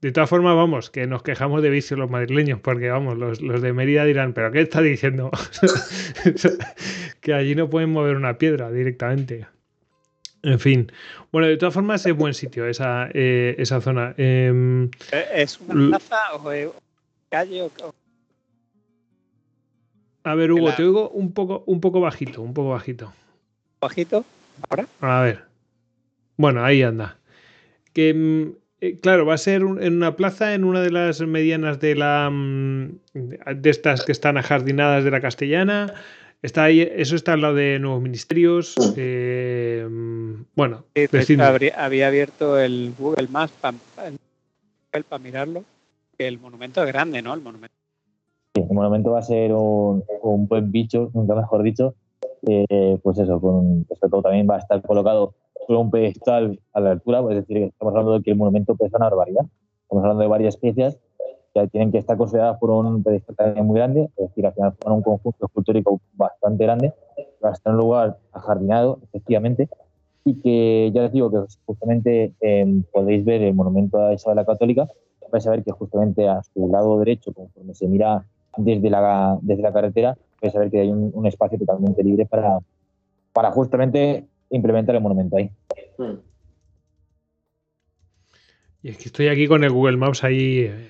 [0.00, 3.72] de todas formas, vamos, que nos quejamos de vicio los madrileños, porque vamos, los, de
[3.72, 5.30] Mérida dirán, ¿pero qué está diciendo?
[7.20, 9.46] que allí no pueden mover una piedra directamente.
[10.42, 10.90] En fin.
[11.32, 14.14] Bueno, de todas formas es buen sitio esa, eh, esa zona.
[14.16, 14.90] Em,
[15.34, 16.74] ¿Es una plaza o
[17.28, 17.94] calle o.?
[20.22, 23.12] A ver, Hugo, te oigo un poco, un poco bajito, un poco bajito.
[23.80, 24.24] ¿Bajito?
[24.68, 24.86] ¿Ahora?
[25.00, 25.49] A ver.
[26.40, 27.18] Bueno, ahí anda.
[27.92, 31.80] Que mm, eh, claro, va a ser en una plaza, en una de las medianas
[31.80, 35.92] de la mm, de estas que están ajardinadas de la castellana.
[36.40, 38.74] Está ahí, eso está al lado de nuevos ministerios.
[38.96, 40.84] Eh, mm, bueno,
[41.76, 45.62] había abierto el Google Maps para mirarlo.
[46.16, 47.34] Que el monumento es grande, ¿no?
[47.34, 47.74] El monumento.
[48.54, 50.02] Sí, el monumento va a ser un,
[50.48, 51.96] buen bicho, nunca mejor dicho.
[52.46, 55.34] Eh, pues eso, con, todo también va a estar colocado
[55.68, 59.08] un pedestal a la altura, es decir, estamos hablando de que el monumento pesa una
[59.08, 59.44] barbaridad.
[59.82, 60.98] Estamos hablando de varias piezas
[61.54, 64.72] ya tienen que estar consideradas por un pedestal también muy grande, es decir, al final
[64.80, 66.92] forman un conjunto escultórico bastante grande,
[67.44, 69.68] va a estar en un lugar ajardinado, efectivamente,
[70.24, 74.44] y que ya les digo que justamente eh, podéis ver el monumento a Isabel la
[74.44, 74.88] Católica,
[75.32, 78.24] vais a ver que justamente a su lado derecho, conforme se mira
[78.56, 82.58] desde la, desde la carretera, a ver que hay un, espacio totalmente libre para,
[83.32, 85.50] para justamente implementar el monumento ahí.
[88.82, 90.88] Y es que estoy aquí con el Google Maps ahí, eh,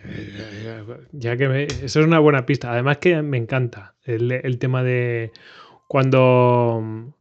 [1.13, 2.71] ya que eso es una buena pista.
[2.73, 5.33] Además que me encanta el, el tema de
[5.89, 7.13] cuando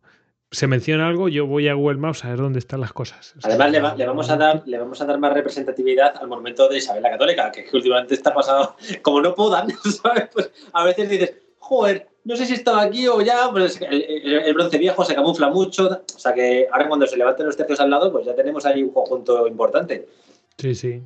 [0.52, 3.36] se menciona algo, yo voy a Google Maps a ver dónde están las cosas.
[3.44, 7.04] Además, le, vamos a dar, le vamos a dar más representatividad al momento de Isabel
[7.04, 9.70] la Católica, que, últimamente está pasado, como no puedan,
[10.02, 10.30] ¿sabes?
[10.34, 14.80] Pues a veces dices, joder, no sé si estaba aquí o ya, pues el, bronce
[14.80, 18.12] viejo se camufla mucho, o sea que ahora cuando se levanten los tercios al lado,
[18.12, 20.08] pues ya tenemos ahí un conjunto importante.
[20.58, 21.04] Sí, sí.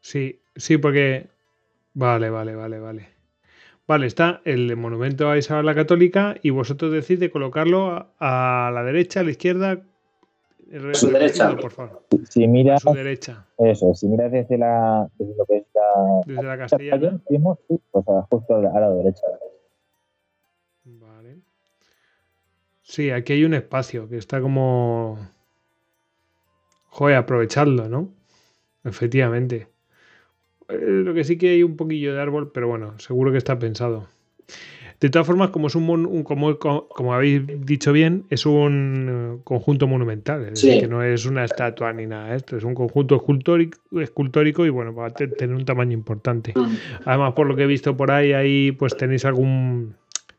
[0.00, 1.28] Sí, sí, porque...
[1.94, 3.13] Vale, vale, vale, vale.
[3.86, 8.82] Vale, está el monumento a Isabel la Católica y vosotros decís de colocarlo a la
[8.82, 9.82] derecha, a la izquierda.
[10.72, 11.54] A su derecha.
[11.56, 12.02] Por favor.
[12.30, 13.46] Si mira, a su derecha.
[13.58, 17.20] Eso, si miras desde, la, desde lo que es la, desde la castellana.
[17.26, 19.26] pues justo a la derecha.
[20.84, 21.40] Vale.
[22.80, 25.18] Sí, aquí hay un espacio que está como.
[26.88, 28.08] Joder, aprovecharlo, ¿no?
[28.82, 29.73] Efectivamente.
[30.68, 33.58] Eh, lo que sí que hay un poquillo de árbol, pero bueno, seguro que está
[33.58, 34.08] pensado.
[35.00, 39.86] De todas formas, como es un, como, como, habéis dicho bien, es un eh, conjunto
[39.86, 43.78] monumental, es decir, que no es una estatua ni nada esto, es un conjunto escultórico,
[44.00, 46.54] escultórico y bueno, va a tener un tamaño importante.
[46.56, 46.76] Mm.
[47.04, 49.96] Además, por lo que he visto por ahí, ahí pues tenéis algún,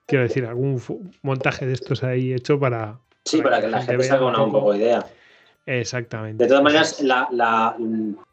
[0.08, 0.82] quiero decir, algún
[1.22, 2.98] montaje de estos ahí hecho para...
[3.26, 5.06] Sí, para, que la gente, se haga una un poco idea.
[5.66, 6.44] Exactamente.
[6.44, 7.76] De todas maneras, la, la,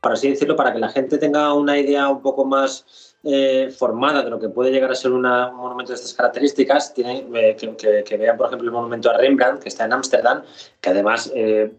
[0.00, 4.22] para así decirlo, para que la gente tenga una idea un poco más eh, formada
[4.22, 7.56] de lo que puede llegar a ser un monumento de estas características, tienen eh,
[8.04, 10.42] que, vean, por ejemplo, el monumento a Rembrandt, que está en Ámsterdam,
[10.80, 11.72] que además eh,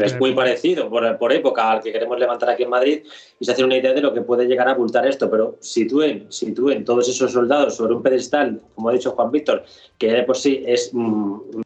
[0.00, 3.02] es muy parecido por, por, época al que queremos levantar aquí en Madrid,
[3.38, 5.28] y se hace una idea de lo que puede llegar a abultar esto.
[5.30, 9.64] Pero sitúen, sitúen todos esos soldados sobre un pedestal, como ha dicho Juan Víctor,
[9.98, 11.63] que de por sí es mm,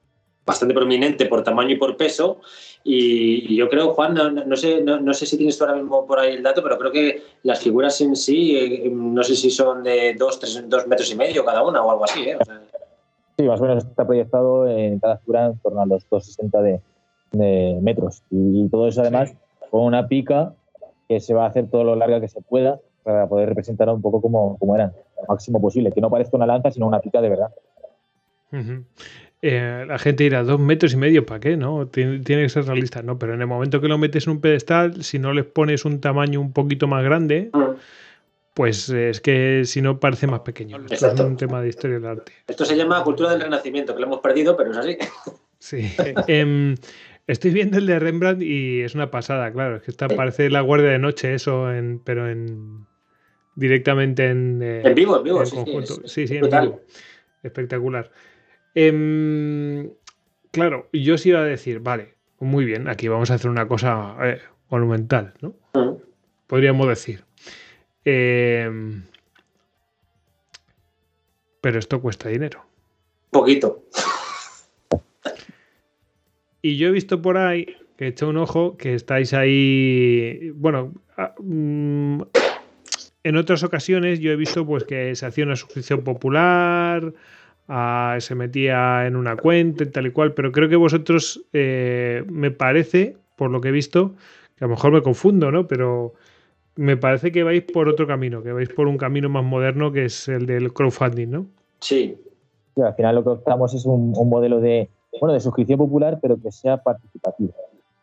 [0.49, 2.41] bastante prominente por tamaño y por peso,
[2.83, 6.35] y, yo creo, Juan, no, sé, no, sé si tienes tú ahora mismo por ahí
[6.35, 10.15] el dato, pero creo que las figuras en sí, eh, no sé si son de
[10.15, 12.31] dos, tres, dos metros y medio cada una o algo así.
[12.31, 12.39] ¿eh?
[13.37, 16.81] Sí, más o menos está proyectado en cada figura en torno a los 260 de,
[17.33, 18.23] de metros.
[18.31, 19.35] Y todo eso además
[19.71, 20.55] con una pica
[21.09, 24.03] que se va a hacer todo lo larga que se pueda para poder representar un
[24.03, 25.93] poco como, como eran, lo máximo posible.
[25.93, 27.51] Que no parezca una lanza, sino una pica de verdad.
[29.41, 31.57] Eh, la gente dirá, dos metros y medio, ¿para qué?
[31.57, 31.87] ¿No?
[31.87, 33.19] Tiene, que ser realista, ¿no?
[33.19, 36.01] Pero en el momento que lo metes en un pedestal, si no les pones un
[36.01, 37.51] tamaño un poquito más grande,
[38.55, 40.79] pues es que si no parece más pequeño.
[40.91, 42.33] Esto es un tema de historia del arte.
[42.49, 44.99] Esto se llama cultura del renacimiento, que lo hemos perdido, pero es así.
[45.61, 45.93] Sí.
[46.27, 46.75] Em,
[47.29, 49.77] estoy viendo el de Rembrandt y es una pasada, claro.
[49.77, 52.87] Es que está, parece la guardia de noche, eso, en, pero en
[53.55, 55.57] directamente en, eh, en vivo, en vivo, sí,
[56.05, 56.81] sí, sí, en vivo.
[57.43, 58.11] Espectacular.
[58.75, 59.91] Em,
[60.51, 64.17] claro, yo sí iba a decir, vale, muy bien, aquí vamos a hacer una cosa
[64.23, 65.55] eh, monumental, ¿no?
[66.47, 67.25] Podríamos decir.
[68.05, 69.05] Em,
[71.61, 72.65] pero esto cuesta dinero.
[73.31, 73.85] Poquito.
[76.63, 80.93] Y yo he visto por ahí, que he hecho un ojo, que estáis ahí, bueno,
[81.39, 82.23] mm,
[83.25, 87.13] en otras ocasiones yo he visto pues que se hacía una suscripción popular,
[87.69, 92.51] se metía en una cuenta y tal y cual, pero creo que vosotros eh, me
[92.51, 94.15] parece, por lo que he visto,
[94.57, 95.67] que a lo mejor me confundo, ¿no?
[95.67, 96.15] Pero
[96.77, 100.07] me parece que vais por otro camino, que vais por un camino más moderno que
[100.07, 101.47] es el del crowdfunding, ¿no?
[101.81, 102.17] Sí.
[102.77, 104.89] al final lo que optamos es un, modelo de,
[105.21, 107.53] bueno, de suscripción popular, pero que sea participativo.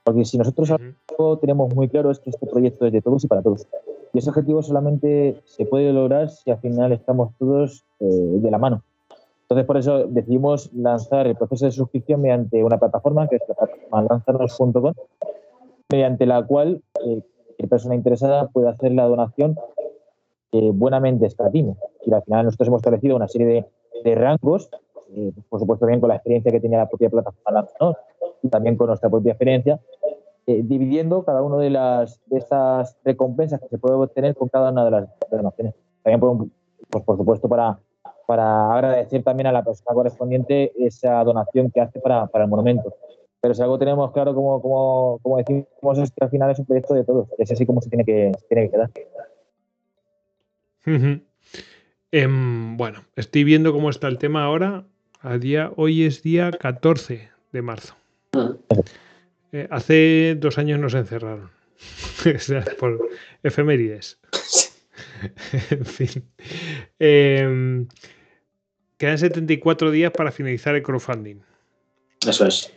[0.03, 3.27] Porque si nosotros algo tenemos muy claro es que este proyecto es de todos y
[3.27, 3.65] para todos.
[4.13, 8.59] Y ese objetivo solamente se puede lograr si al final estamos todos eh, de la
[8.59, 8.83] mano.
[9.55, 13.55] Entonces, por eso decidimos lanzar el proceso de suscripción mediante una plataforma que es la
[13.55, 14.93] plataforma lanzanos.com,
[15.89, 17.21] mediante la cual eh,
[17.69, 19.55] persona interesada puede hacer la donación
[20.51, 21.73] eh, buenamente escatima.
[22.05, 23.65] Y al final nosotros hemos establecido una serie
[24.03, 24.69] de, rangos,
[25.15, 27.95] eh, por supuesto bien con la experiencia que tenía la propia plataforma Lanzanos
[28.43, 29.79] y también con nuestra propia experiencia,
[30.45, 34.83] dividiendo cada una de, las, de estas recompensas que se puede obtener con cada una
[34.83, 35.75] de las donaciones.
[36.03, 36.47] También, por,
[36.89, 37.79] pues, por supuesto, para
[38.25, 42.95] para agradecer también a la persona correspondiente esa donación que hace para, el monumento.
[43.41, 46.65] Pero si algo tenemos claro, como, como, como, decimos, es que al final es un
[46.65, 47.27] proyecto de todos.
[47.37, 48.89] Es así como se tiene que, tiene que quedar.
[52.11, 54.85] Em, bueno, estoy viendo cómo está el tema ahora.
[55.21, 57.95] A día, hoy es día 14 de marzo.
[59.51, 61.49] Eh, hace dos años nos encerraron.
[62.79, 63.09] Por
[63.43, 64.19] efemérides.
[65.71, 66.23] en fin.
[66.99, 67.87] Em,
[68.97, 71.37] quedan 74 días para finalizar el crowdfunding.
[72.27, 72.73] Eso es.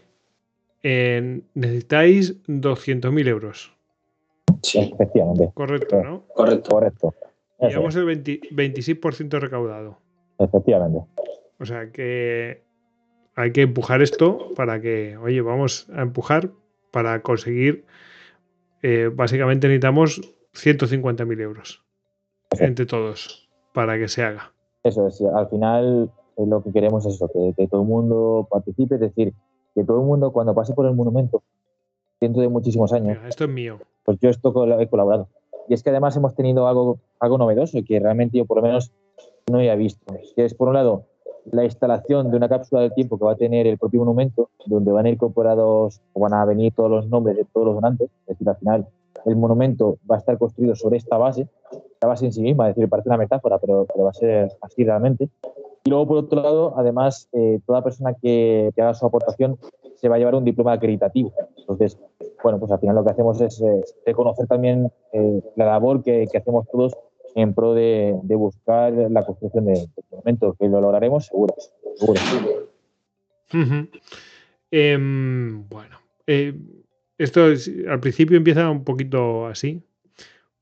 [0.82, 3.72] Eh, necesitáis 200.000 euros.
[4.62, 6.26] Sí, Efectivamente, Correcto, ¿no?
[6.34, 6.70] correcto.
[6.70, 7.14] correcto.
[7.60, 9.98] Llevamos el 20 26% recaudado.
[10.38, 11.00] efectivamente.
[11.58, 12.62] O sea que
[13.34, 16.50] hay que empujar esto para que, oye, vamos a empujar
[16.92, 17.84] para conseguir,
[18.82, 20.20] eh, básicamente necesitamos
[20.54, 21.84] 150.000 euros
[22.58, 24.52] entre todos para que se haga.
[24.82, 28.46] Eso es, al final eh, lo que queremos es eso, que, que todo el mundo
[28.50, 29.34] participe, es decir,
[29.74, 31.42] que todo el mundo cuando pase por el monumento,
[32.20, 33.78] dentro de muchísimos años, esto es mío.
[34.04, 35.28] pues yo esto he colaborado.
[35.68, 38.92] Y es que además hemos tenido algo, algo novedoso que realmente yo por lo menos
[39.50, 41.04] no había visto, que es por un lado
[41.50, 44.92] la instalación de una cápsula del tiempo que va a tener el propio monumento, donde
[44.92, 48.10] van a ir incorporados o van a venir todos los nombres de todos los donantes,
[48.22, 48.86] es decir, al final
[49.26, 51.48] el monumento va a estar construido sobre esta base,
[52.00, 54.84] la base en sí misma, es decir, parece una metáfora, pero, va a ser así
[54.84, 55.28] realmente.
[55.84, 59.58] Y luego, por otro lado, además, eh, toda persona que, que haga su aportación
[59.96, 61.32] se va a llevar un diploma acreditativo.
[61.56, 61.98] Entonces,
[62.42, 66.28] bueno, pues al final lo que hacemos es eh, reconocer también eh, la labor que,
[66.34, 66.96] hacemos todos
[67.34, 71.54] en pro de, buscar la construcción de, de monumento, que lo lograremos seguro.
[74.70, 76.54] Em, bueno, eh,
[77.18, 79.82] esto es- al principio empieza un poquito así,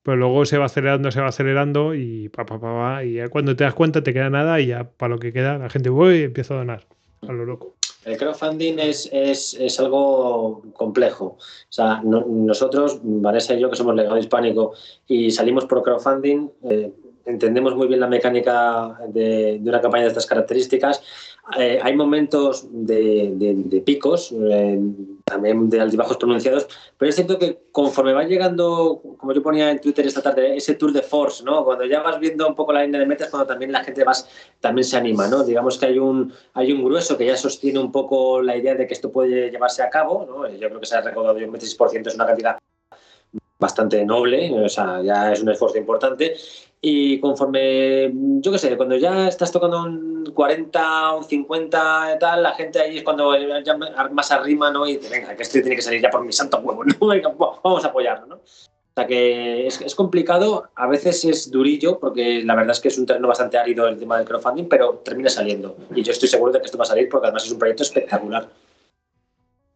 [0.02, 3.54] pero luego se va acelerando, se va acelerando y pa, pa, pa, y ya cuando
[3.56, 6.22] te das cuenta te queda nada y ya para lo que queda la gente uy,
[6.22, 6.86] empieza a donar
[7.22, 7.74] a lo loco.
[8.04, 11.24] El crowdfunding es, es, es algo complejo.
[11.38, 11.38] O
[11.72, 14.74] sea, no- nosotros, Vanessa y yo, que somos legado hispánico
[15.08, 16.92] y salimos por crowdfunding, eh,
[17.26, 21.02] entendemos muy bien la mecánica de, de una campaña de estas características.
[21.58, 24.80] Eh, hay momentos de, de- de picos, eh,
[25.24, 26.66] también de altibajos pronunciados,
[26.98, 30.74] pero es cierto que conforme va llegando, como yo ponía en Twitter esta tarde, ese
[30.74, 31.64] tour de force, ¿no?
[31.64, 34.28] Cuando ya vas viendo un poco la línea de metas, cuando también la gente vas,
[34.60, 35.44] también se anima, ¿no?
[35.44, 38.86] Digamos que hay un, hay un grueso que ya sostiene un poco la idea de
[38.88, 40.48] que esto puede llevarse a cabo, ¿no?
[40.48, 42.58] Yo creo que se ha recaudado un 26%, es una cantidad
[43.58, 46.34] bastante noble, o sea, ya es un esfuerzo importante.
[46.80, 52.42] Y conforme, yo qué sé, cuando ya estás tocando un 40, un 50 y tal,
[52.42, 54.86] la gente ahí es cuando ya más arrima, ¿no?
[54.86, 57.06] Y dice, venga, que esto tiene que salir ya por mi santo huevo, ¿no?
[57.06, 57.34] Venga,
[57.64, 58.34] vamos a apoyarlo, ¿no?
[58.36, 62.88] O sea que es, es complicado, a veces es durillo, porque la verdad es que
[62.88, 65.76] es un terreno bastante árido el tema del crowdfunding, pero termina saliendo.
[65.94, 67.82] Y yo estoy seguro de que esto va a salir porque además es un proyecto
[67.82, 68.48] espectacular.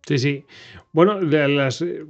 [0.06, 0.44] Sí, sí.
[0.92, 2.04] Bueno, las, eh,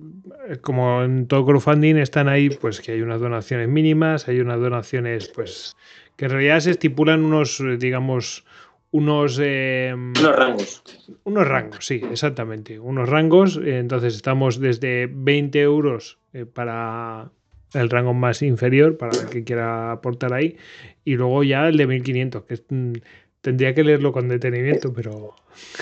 [0.61, 5.29] como en todo crowdfunding están ahí, pues que hay unas donaciones mínimas, hay unas donaciones,
[5.29, 5.77] pues,
[6.17, 8.45] que en realidad se estipulan unos, eh, digamos,
[8.93, 9.39] unos...
[9.43, 10.83] eh, Unos rangos.
[11.25, 12.79] Unos rangos, sí, exactamente.
[12.79, 13.61] Unos rangos.
[13.63, 17.31] Entonces estamos desde 20 euros eh, para
[17.75, 20.57] el rango más inferior, para el que quiera aportar ahí,
[21.05, 22.93] y luego ya el de 1500, que es, mm,
[23.41, 25.35] tendría que leerlo con detenimiento, pero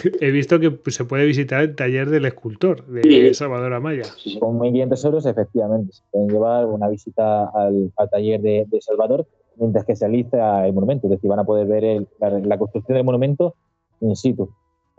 [0.21, 3.33] he visto que se puede visitar el taller del escultor de.
[3.35, 4.05] Salvador Amaya.
[4.39, 9.27] Con 1.500 euros, efectivamente, se pueden llevar una visita al, al taller de, de Salvador
[9.57, 12.59] mientras que se realiza el monumento, es decir, van a poder ver el- la, la
[12.59, 13.55] construcción del monumento
[14.01, 14.51] in situ.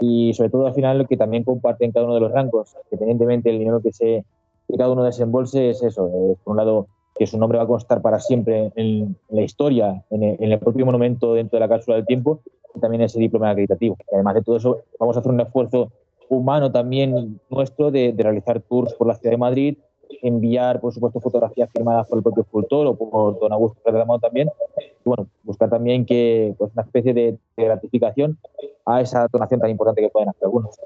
[0.01, 3.59] Y sobre todo al final que también comparten cada uno de los rangos, independientemente del
[3.59, 4.25] dinero que, se,
[4.67, 6.87] que cada uno desembolse, es eso, es, por un lado
[7.19, 11.33] que su nombre va a constar para siempre en, la historia, en el, propio monumento
[11.33, 12.39] dentro de la cápsula del tiempo,
[12.73, 13.97] y también ese diploma acreditativo.
[14.13, 15.91] Además de todo eso, vamos a hacer un esfuerzo
[16.29, 19.77] humano también nuestro de, realizar tours por la ciudad de Madrid,
[20.21, 24.49] enviar, por supuesto, fotografías firmadas por el propio escultor o por don Augusto Pergamón también.
[24.79, 28.37] Y bueno, buscar también que pues, una especie de, gratificación
[28.85, 30.79] a esa donación tan importante que pueden hacer algunos.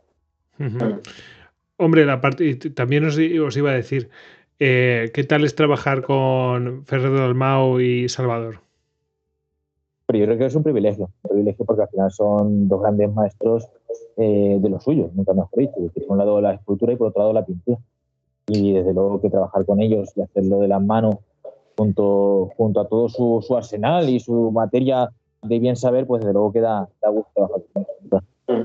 [1.78, 2.08] Hombre,
[2.74, 4.10] también os iba a decir,
[4.66, 8.62] eh, ¿qué tal es trabajar con Ferrer Dalmau y Salvador?
[10.06, 13.14] Pero yo creo que es un privilegio, un privilegio porque al final son dos grandes
[13.14, 13.68] maestros
[14.16, 15.74] eh, de lo suyo, nunca mejor dicho.
[15.74, 17.78] Por un lado la escultura y por otro lado la pintura.
[18.48, 21.16] Y desde luego que trabajar con ellos y hacerlo de las manos
[21.76, 25.10] junto, junto a todo su, arsenal y su materia
[25.42, 27.83] de bien saber, pues desde luego que da gusto trabajar con ellos.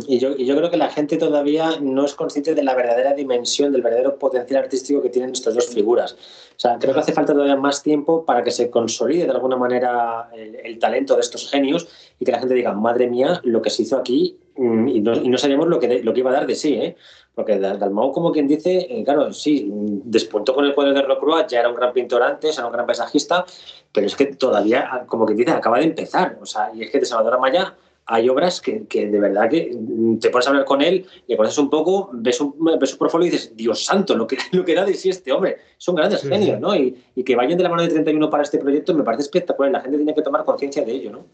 [0.07, 3.15] Y yo, y yo creo que la gente todavía no es consciente de la verdadera
[3.15, 6.13] dimensión, del verdadero potencial artístico que tienen estas dos figuras.
[6.13, 9.57] O sea, creo que hace falta todavía más tiempo para que se consolide de alguna
[9.57, 13.63] manera el, el talento de estos genios y que la gente diga, madre mía, lo
[13.63, 16.47] que se hizo aquí mm, y no, sabíamos lo que, lo que iba a dar
[16.47, 16.97] de sí, ¿eh?
[17.35, 21.61] Porque Dalmau, como quien dice, eh, claro, sí, despuntó con el cuadro de Rocrua, ya
[21.61, 23.47] era un gran pintor antes, era un gran paisajista,
[23.93, 26.37] pero es que todavía, como quien dice, acaba de empezar.
[26.43, 27.77] O sea, y es que de Salvador Amaya
[28.11, 29.71] hay obras que, de verdad que
[30.19, 33.29] te pones a hablar con él, le conoces un poco, ves, un, ves su portfolio
[33.29, 35.59] y dices, Dios santo, lo que, lo que da de sí este hombre.
[35.77, 36.75] Son grandes genios, ¿no?
[36.75, 39.71] Y, y, que vayan de la mano de 31 para este proyecto me parece espectacular.
[39.71, 41.27] La gente tiene que tomar conciencia de ello, ¿no?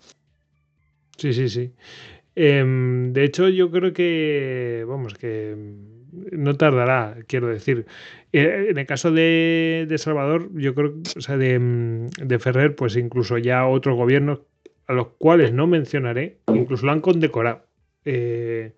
[1.16, 1.72] Sí, sí, sí.
[2.34, 5.54] Em, de hecho, yo creo que, vamos, que
[6.32, 7.86] no tardará, quiero decir.
[8.32, 13.38] Eh, en el caso de, Salvador, yo creo, o sea, de, de, Ferrer, pues incluso
[13.38, 14.40] ya otros gobiernos
[14.86, 17.64] a los cuales no mencionaré, incluso lo han condecorado
[18.04, 18.72] eh,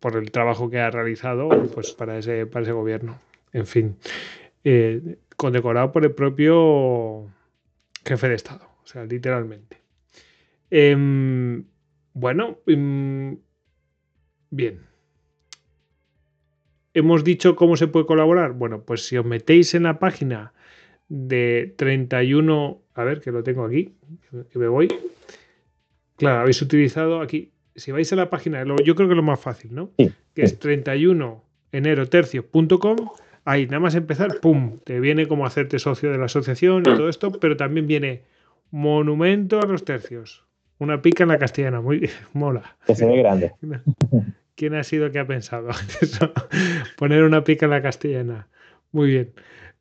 [0.00, 3.20] por el trabajo que ha realizado pues, para, ese, para ese gobierno.
[3.52, 3.96] En fin,
[4.64, 7.30] eh, condecorado por el propio
[8.04, 9.78] jefe de Estado, o sea, literalmente.
[10.70, 11.64] Em,
[12.14, 13.38] bueno, em,
[14.50, 14.80] bien.
[16.94, 18.52] Hemos dicho cómo se puede colaborar.
[18.52, 20.52] Bueno, pues si os metéis en la página
[21.14, 23.94] de 31, a ver, que lo tengo aquí,
[24.50, 24.88] que me voy.
[26.16, 29.38] Claro, habéis utilizado aquí, si vais a la página, yo creo que es lo más
[29.38, 29.90] fácil, ¿no?
[29.96, 32.96] Que es 31 enero tercios.com.
[33.44, 34.78] Ahí, nada más empezar, ¡pum!
[34.84, 38.22] Te viene como hacerte socio de la asociación y todo esto, pero también viene
[38.70, 40.46] monumento a los tercios.
[40.78, 42.76] Una pica en la castellana, muy mola.
[42.86, 43.52] Que se ve grande.
[44.54, 45.68] ¿Quién ha sido que ha pensado
[46.96, 48.48] Poner una pica en la castellana.
[48.92, 49.32] Muy bien.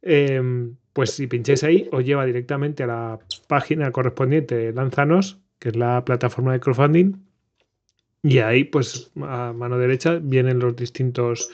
[0.01, 5.75] Em, pues si pincháis ahí, os lleva directamente a la página correspondiente Lanzanos, que es
[5.75, 7.13] la plataforma de crowdfunding.
[8.23, 11.49] Y ahí, pues a mano derecha, vienen los distintos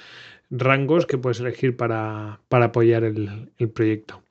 [0.49, 4.21] rangos que puedes elegir para, apoyar el, proyecto.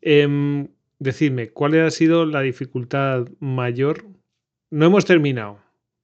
[0.00, 0.68] Em,
[0.98, 4.04] decidme, ¿cuál ha sido la dificultad mayor
[4.70, 5.60] no hemos terminado,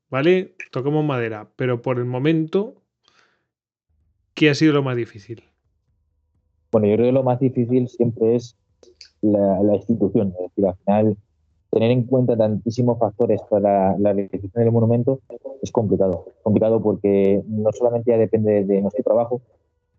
[0.09, 0.55] ¿vale?
[0.71, 2.81] Tocamos madera, pero por el momento,
[4.35, 5.45] ¿qué ha sido lo más difícil?
[6.73, 8.57] Bueno, yo creo que lo más difícil siempre es
[9.21, 11.17] la, institución, es decir, al final
[11.71, 15.21] tener en cuenta tantísimos factores para la realización del monumento
[15.63, 16.27] es complicado.
[16.43, 19.43] complicado porque no solamente ya depende de nuestro trabajo,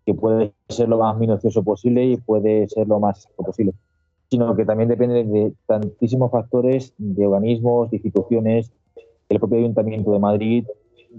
[0.04, 3.72] que puede ser lo más minucioso posible y puede ser lo más posible,
[4.28, 8.72] sino que también depende de tantísimos factores de organismos, de instituciones,
[9.28, 10.66] del propio Ayuntamiento de Madrid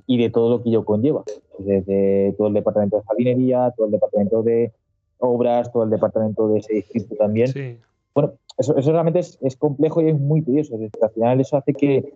[0.06, 1.24] y de todo lo que ello conlleva,
[1.60, 4.74] desde todo el departamento de jardinería, todo el departamento de
[5.20, 7.80] obras, todo el departamento de ese distrito también.
[8.14, 10.78] Bueno, eso, realmente es, complejo y es muy tedioso.
[11.02, 12.14] Al final eso hace que,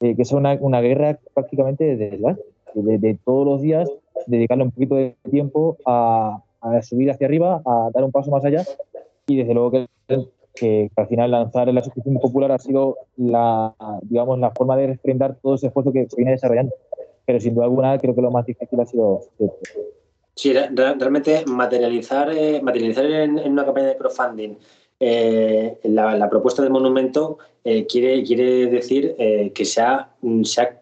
[0.00, 2.36] eh, que sea una, una, guerra prácticamente de
[2.74, 3.90] de, de, todos los días
[4.26, 8.44] dedicarle un poquito de tiempo a, a subir hacia arriba, a dar un paso más
[8.44, 8.64] allá
[9.26, 9.88] y desde luego que
[10.54, 15.36] que, al final lanzar la asociación popular ha sido la, digamos, la forma de refrendar
[15.42, 16.74] todo ese esfuerzo que se viene desarrollando.
[17.24, 19.20] Pero sin duda alguna creo que lo más difícil ha sido...
[20.34, 24.54] Sí, realmente materializar, eh, materializar en, una campaña de crowdfunding
[24.98, 29.14] eh, la, propuesta del monumento eh, quiere, quiere decir
[29.54, 30.10] que se ha,
[30.44, 30.80] se ha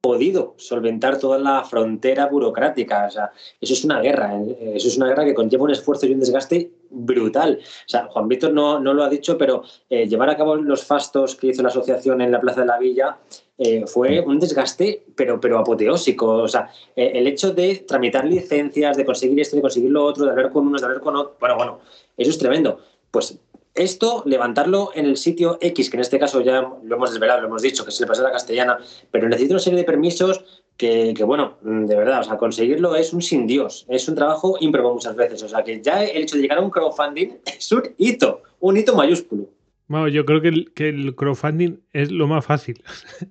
[0.00, 3.06] podido solventar toda la frontera burocrática.
[3.06, 3.30] O sea,
[3.60, 4.40] eso es una guerra,
[4.74, 7.60] eso es una guerra que conlleva un esfuerzo y un desgaste brutal.
[7.60, 11.36] O sea, Juan Víctor no, no lo ha dicho, pero llevar a cabo los fastos
[11.36, 13.18] que hizo la asociación en la Plaza de la Villa
[13.62, 16.26] eh, fue un desgaste, pero, pero apoteósico.
[16.28, 20.30] O sea, el hecho de tramitar licencias, de conseguir esto, de conseguir lo otro, de
[20.30, 21.80] hablar con unos, de hablar con otros, bueno, bueno,
[22.16, 22.80] eso es tremendo.
[23.10, 23.38] Pues
[23.74, 27.48] esto, levantarlo en el sitio X, que en este caso ya lo hemos desvelado, lo
[27.48, 28.78] hemos dicho, que es el paseo de la castellana,
[29.10, 30.42] pero necesita una serie de permisos
[30.76, 34.94] que, bueno, de verdad, o sea, conseguirlo es un sin Dios, es un trabajo ímprobo
[34.94, 35.42] muchas veces.
[35.42, 38.78] O sea, que ya el hecho de llegar a un crowdfunding es un hito, un
[38.78, 39.48] hito mayúsculo.
[39.90, 42.80] Bueno, yo creo que el, que el crowdfunding es lo más fácil.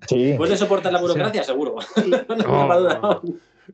[0.10, 0.34] Sí.
[0.38, 1.78] Puedes soportar la burocracia, seguro.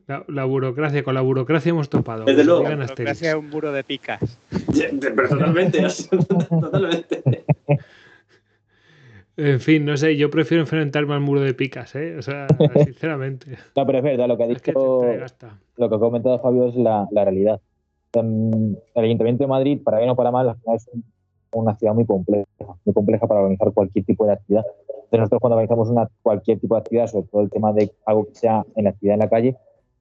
[0.06, 2.24] no, la, burocracia, con la burocracia hemos topado.
[2.26, 2.62] Desde luego.
[2.62, 4.38] La burocracia es un muro de picas.
[5.16, 5.82] Personalmente,
[6.48, 7.22] totalmente.
[9.36, 12.16] En fin, no sé, yo prefiero enfrentarme al muro de picas, ¿eh?
[12.16, 12.46] O sea,
[12.84, 13.58] sinceramente.
[13.74, 15.02] No, pero es verdad, lo que ha dicho,
[15.76, 17.60] lo que ha comentado Fabio es la, la realidad.
[18.12, 20.88] El Ayuntamiento de Madrid, para bien o para mal, es
[21.60, 22.46] una ciudad muy compleja,
[22.84, 24.64] muy compleja para organizar cualquier tipo de actividad.
[24.88, 28.26] Entonces nosotros cuando organizamos una, cualquier tipo de actividad, sobre todo el tema de algo
[28.26, 29.56] que sea en la actividad en la calle,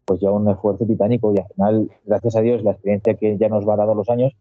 [0.06, 3.50] pues ya un esfuerzo titánico y al final, gracias a Dios, la experiencia que ya
[3.50, 4.36] nos va dado los años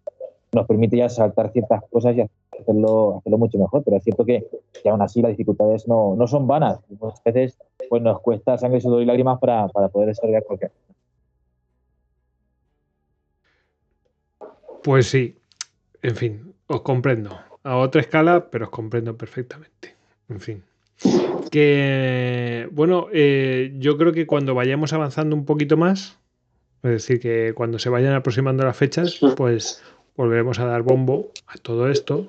[0.54, 2.22] nos permite ya saltar ciertas cosas y
[2.60, 3.82] hacerlo, hacerlo mucho mejor.
[3.84, 4.46] Pero es cierto que,
[4.88, 6.78] aún así las dificultades no, no son vanas.
[6.88, 7.58] Muchas veces
[7.88, 10.72] pues nos cuesta sangre, sudor y lágrimas para, para poder desarrollar cualquier
[14.82, 15.36] Pues sí,
[16.02, 17.38] en fin, os comprendo.
[17.62, 19.94] A otra escala, pero os comprendo perfectamente.
[20.28, 20.62] En fin.
[21.50, 26.18] que, bueno, eh, yo creo que cuando vayamos avanzando un poquito más,
[26.82, 29.82] es decir, que cuando se vayan aproximando las fechas, pues
[30.16, 32.26] volveremos a dar bombo a todo esto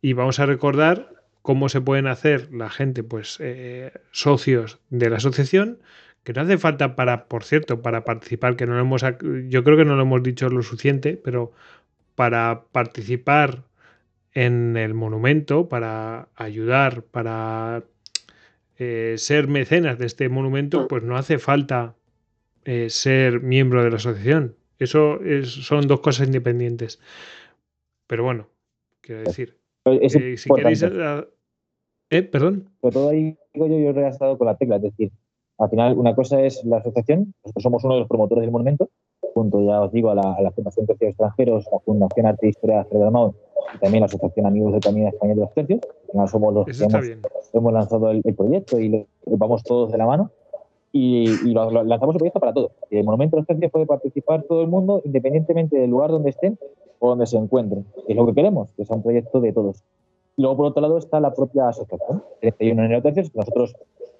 [0.00, 1.10] y vamos a recordar
[1.42, 5.78] cómo se pueden hacer la gente, pues, eh, socios de la asociación,
[6.22, 9.02] que no hace falta para, por cierto, para participar, que no lo hemos,
[9.48, 11.52] yo creo que no lo hemos dicho lo suficiente, pero
[12.18, 13.62] para participar
[14.34, 17.84] en el monumento, para ayudar, para
[18.76, 21.94] eh, ser mecenas de este monumento, pues no hace falta
[22.64, 24.56] eh, ser miembro de la asociación.
[24.80, 26.98] Eso son dos cosas independientes.
[28.08, 28.48] Pero bueno,
[29.00, 30.82] quiero decir, eh, si queréis...
[30.82, 32.68] Eh, perdón.
[32.80, 35.12] Pero todo ahí digo yo, yo he estado con la tecla, es decir,
[35.58, 38.90] al final una cosa es la asociación, nosotros somos uno de los promotores del monumento,
[39.38, 42.80] junto ya os digo a la, Fundación Tercios Extranjeros, la Fundación Arte e Historia de
[42.82, 43.34] Alfredo
[43.74, 45.80] y también la Asociación Amigos de Camino Español de los Tercios.
[46.10, 47.18] Final somos los que
[47.52, 50.30] hemos, lanzado el, proyecto y vamos todos de la mano
[50.92, 52.72] y, lanzamos el proyecto para todos.
[52.90, 56.58] El Monumento de los Tercios puede participar todo el mundo independientemente del lugar donde estén
[56.98, 57.84] o donde se encuentren.
[58.08, 59.84] Es lo que queremos, que sea un proyecto de todos.
[60.36, 63.74] Y luego, por otro lado, está la propia asociación, 31 Neotercios, que nosotros,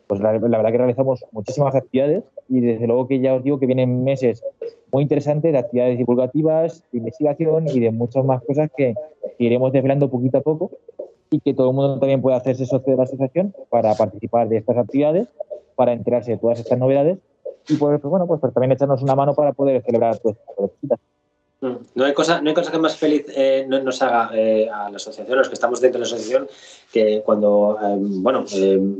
[0.08, 3.66] pues la, verdad que realizamos muchísimas actividades y desde luego que ya os digo que
[3.66, 4.42] vienen meses
[4.90, 8.94] muy interesantes de actividades divulgativas, de investigación y de muchas más cosas que,
[9.38, 10.70] iremos desvelando poquito a poco
[11.30, 14.56] y que todo el mundo también puede hacerse socio de la asociación para participar de
[14.56, 15.28] estas actividades,
[15.76, 17.18] para enterarse de todas estas novedades
[17.68, 20.36] y pues, bueno, pues, pues, también echarnos una mano para poder celebrar pues,
[20.82, 20.98] estas
[21.60, 24.96] no hay, cosa, no hay cosa que más feliz eh, nos haga eh, a la
[24.96, 26.48] asociación, los que estamos dentro de la asociación,
[26.92, 28.44] que cuando eh, bueno,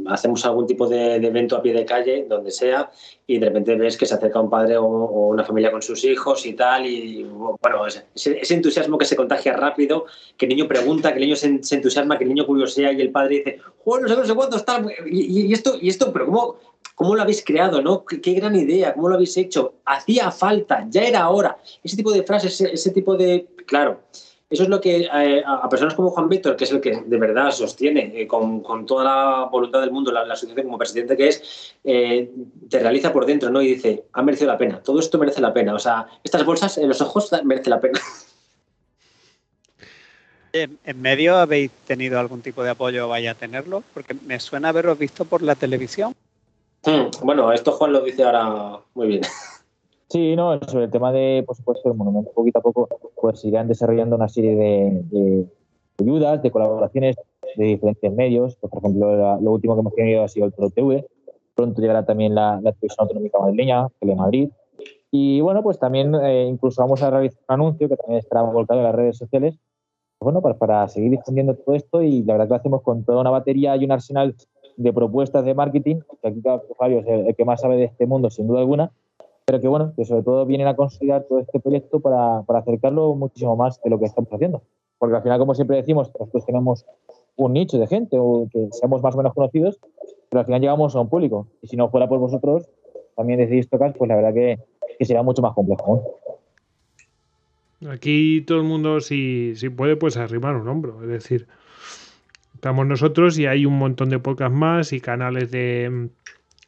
[0.09, 2.91] hacemos algún tipo de, evento a pie de calle, donde sea,
[3.29, 6.47] y de repente ves que se acerca un padre o, una familia con sus hijos
[6.47, 8.09] y tal, y bueno, ese,
[8.53, 10.07] entusiasmo que se contagia rápido,
[10.37, 13.13] que el niño pregunta, que el niño se, entusiasma, que el niño curiosea y el
[13.13, 16.57] padre dice, bueno, no sé, cuánto está, y, esto, y esto, pero ¿cómo,
[16.95, 17.81] ¿Cómo lo habéis creado?
[17.81, 18.05] ¿no?
[18.05, 19.75] ¿Qué, gran idea, ¿cómo lo habéis hecho?
[19.85, 21.57] Hacía falta, ya era hora.
[21.85, 23.47] Ese tipo de frases, ese, tipo de...
[23.67, 24.01] Claro,
[24.51, 27.19] eso es lo que eh, a personas como Juan Víctor, que es el que de
[27.19, 31.77] verdad sostiene eh, con, toda la voluntad del mundo la, asociación como presidente que es,
[31.85, 32.31] eh,
[32.69, 33.63] te realiza por dentro ¿no?
[33.63, 35.75] y dice, ha merecido la pena, todo esto merece la pena.
[35.75, 38.01] O sea, estas bolsas en los ojos merece la pena.
[40.53, 43.85] ¿En medio habéis tenido algún tipo de apoyo o vaya a tenerlo?
[43.95, 46.17] Porque me suena haberos visto por la televisión.
[46.85, 49.23] Hmm, bueno, esto Juan lo dice ahora muy bien.
[50.09, 52.89] Sí, no, sobre el tema de, por supuesto, el monumento, poquito a poco,
[53.21, 55.47] pues sigan desarrollando una serie de,
[56.01, 57.17] ayudas, de colaboraciones
[57.57, 58.57] de diferentes medios.
[58.57, 61.07] Pues, por ejemplo, lo último que hemos tenido ha sido el Pro TV.
[61.55, 64.49] Pronto llegará también la, la televisión autonómica madrileña, Telemadrid.
[65.11, 68.81] Y bueno, pues también eh, incluso vamos a realizar un anuncio que también estará volcado
[68.81, 69.59] en las redes sociales,
[70.21, 73.21] bueno, para, para seguir difundiendo todo esto y la verdad que lo hacemos con toda
[73.21, 74.35] una batería y un arsenal
[74.79, 76.41] de propuestas de marketing, que aquí
[76.79, 78.93] Fabio es el, que más sabe de este mundo, sin duda alguna,
[79.45, 83.15] pero que bueno, que sobre todo vienen a consolidar todo este proyecto para, para acercarlo
[83.15, 84.63] muchísimo más de lo que estamos haciendo.
[84.99, 86.87] Porque al final, como siempre decimos, nosotros tenemos
[87.37, 89.81] un nicho de gente o que seamos más o menos conocidos,
[90.29, 91.49] pero al final llegamos a un público.
[91.61, 92.69] Y si no fuera por vosotros,
[93.17, 94.59] también decidís tocar, pues la verdad que,
[94.97, 96.21] que será mucho más complejo.
[97.89, 101.03] Aquí todo el mundo, si, si puede, pues arrimar un hombro.
[101.03, 101.49] Es decir,
[102.59, 106.09] Estamos nosotros y hay un montón de podcasts más y canales de,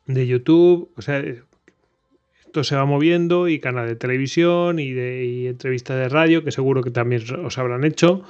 [0.06, 0.88] de YouTube.
[0.96, 6.44] O sea, esto se va moviendo y canales de televisión y de entrevistas de radio
[6.44, 8.22] que seguro que también os habrán hecho.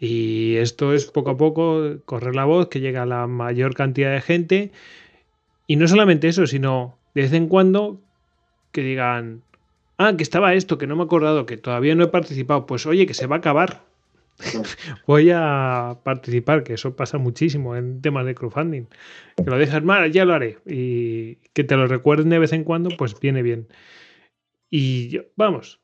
[0.00, 4.12] Y esto es poco a poco correr la voz, que llega a la mayor cantidad
[4.12, 4.72] de gente.
[5.68, 8.00] Y no solamente eso, sino de vez en cuando
[8.72, 9.42] que digan,
[9.98, 12.66] ah, que estaba esto, que no me he acordado, que todavía no he participado.
[12.66, 13.87] Pues oye, que se va a acabar.
[15.06, 18.86] voy a participar, que eso pasa muchísimo en temas de crowdfunding.
[19.36, 20.58] Que lo dejas mal, ya lo haré.
[20.66, 23.68] Y que te lo recuerden de vez en cuando, pues viene bien.
[24.70, 25.80] Y vamos,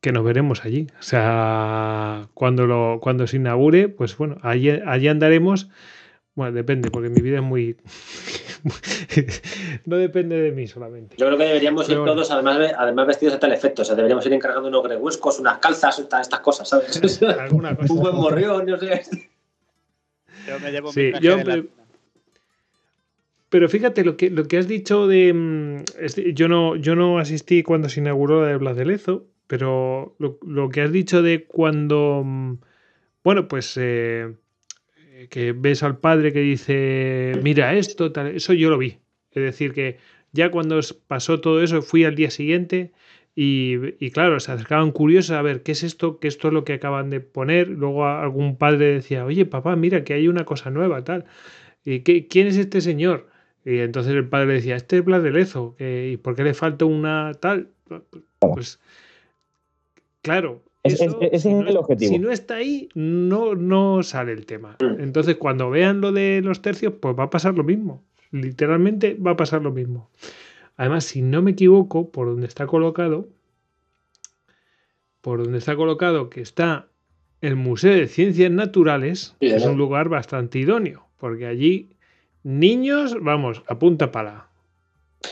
[0.00, 0.86] que nos veremos allí.
[0.98, 5.70] O sea, cuando, lo, cuando se inaugure, pues bueno, allí, allí andaremos
[6.38, 7.76] bueno, depende, porque mi vida es muy.
[9.86, 11.16] no depende de mí solamente.
[11.16, 13.82] Yo creo que deberíamos ir todos, además, además vestidos de tal efecto.
[13.82, 17.22] O sea, deberíamos ir encargando unos gregüescos, unas calzas, estas, cosas, ¿sabes?
[17.40, 17.92] Alguna cosa.
[17.92, 19.02] Un buen morrión, no sé.
[20.46, 21.64] Yo me llevo sí, mi pero,
[23.48, 25.32] pero fíjate, lo que, lo que has dicho de.
[25.32, 25.84] Mm,
[26.34, 30.38] yo, no, yo no asistí cuando se inauguró la de Blas de Lezo, pero lo,
[30.46, 32.22] lo que has dicho de cuando.
[32.24, 32.58] Mm,
[33.24, 33.74] bueno, pues.
[33.76, 34.34] Eh,
[35.30, 38.98] que ves al padre que dice, mira esto, tal, eso yo lo vi.
[39.32, 39.98] Es decir, que
[40.32, 42.92] ya cuando pasó todo eso, fui al día siguiente
[43.34, 46.74] y, claro, se acercaban curiosos a ver qué es esto, qué esto es lo que
[46.74, 47.68] acaban de poner.
[47.68, 51.24] Luego algún padre decía, oye, papá, mira que hay una cosa nueva, tal.
[51.84, 53.28] ¿Y qué, quién es este señor?
[53.64, 56.54] Y entonces el padre le decía, este es Blas de Lezo, ¿y por qué le
[56.54, 57.70] falta una tal?
[58.40, 58.80] Pues,
[60.22, 60.64] claro.
[60.82, 62.08] Es- ese si es no el objetivo.
[62.12, 64.76] Si no está ahí, no, no sale el tema.
[64.80, 68.02] Entonces, cuando vean lo de los tercios, pues va a pasar lo mismo.
[68.30, 70.10] Literalmente va a pasar lo mismo.
[70.76, 73.28] Además, si no me equivoco, por donde está colocado,
[75.20, 76.86] por donde está colocado que está
[77.40, 81.90] el Museo de Ciencias Naturales, Sí, es un lugar bastante idóneo, porque allí
[82.42, 84.47] niños, vamos, a punta pala.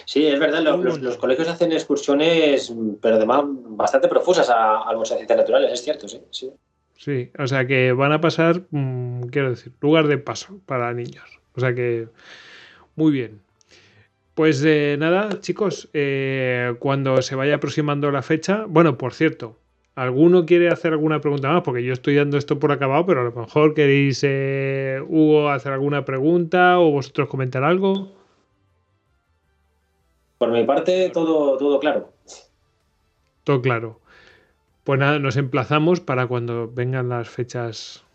[0.04, 5.04] Sí, es verdad, los, los- los colegios hacen excursiones, pero además bastante profusas a- de
[5.04, 6.20] Ciencias Naturales, es cierto, sí.
[6.30, 6.50] sí.
[6.98, 11.24] Sí, o sea que van a pasar, mm, quiero decir, lugar de paso para niños.
[11.54, 12.08] O sea que,
[12.96, 13.40] muy bien.
[14.34, 19.58] Pues eh, nada, chicos, eh, cuando se vaya aproximando la fecha, bueno, por cierto,
[19.94, 21.62] ¿alguno quiere hacer alguna pregunta más?
[21.62, 25.72] Porque yo estoy dando esto por acabado, pero a lo mejor queréis, eh, Hugo, hacer
[25.72, 28.15] alguna pregunta o vosotros comentar algo.
[30.38, 32.12] Por mi parte, todo, todo claro.
[33.44, 34.00] Todo claro.
[34.84, 38.05] Pues nada, nos emplazamos para cuando vengan las fechas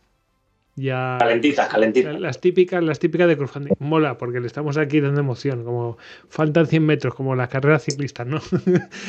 [0.76, 2.20] ya Calentitas, calentitas.
[2.20, 3.74] Las típicas, las típicas de crowdfunding.
[3.80, 5.64] Mola, porque le estamos aquí dando emoción.
[5.64, 5.98] Como
[6.30, 8.40] faltan 100 metros, como las carreras ciclistas, ¿no?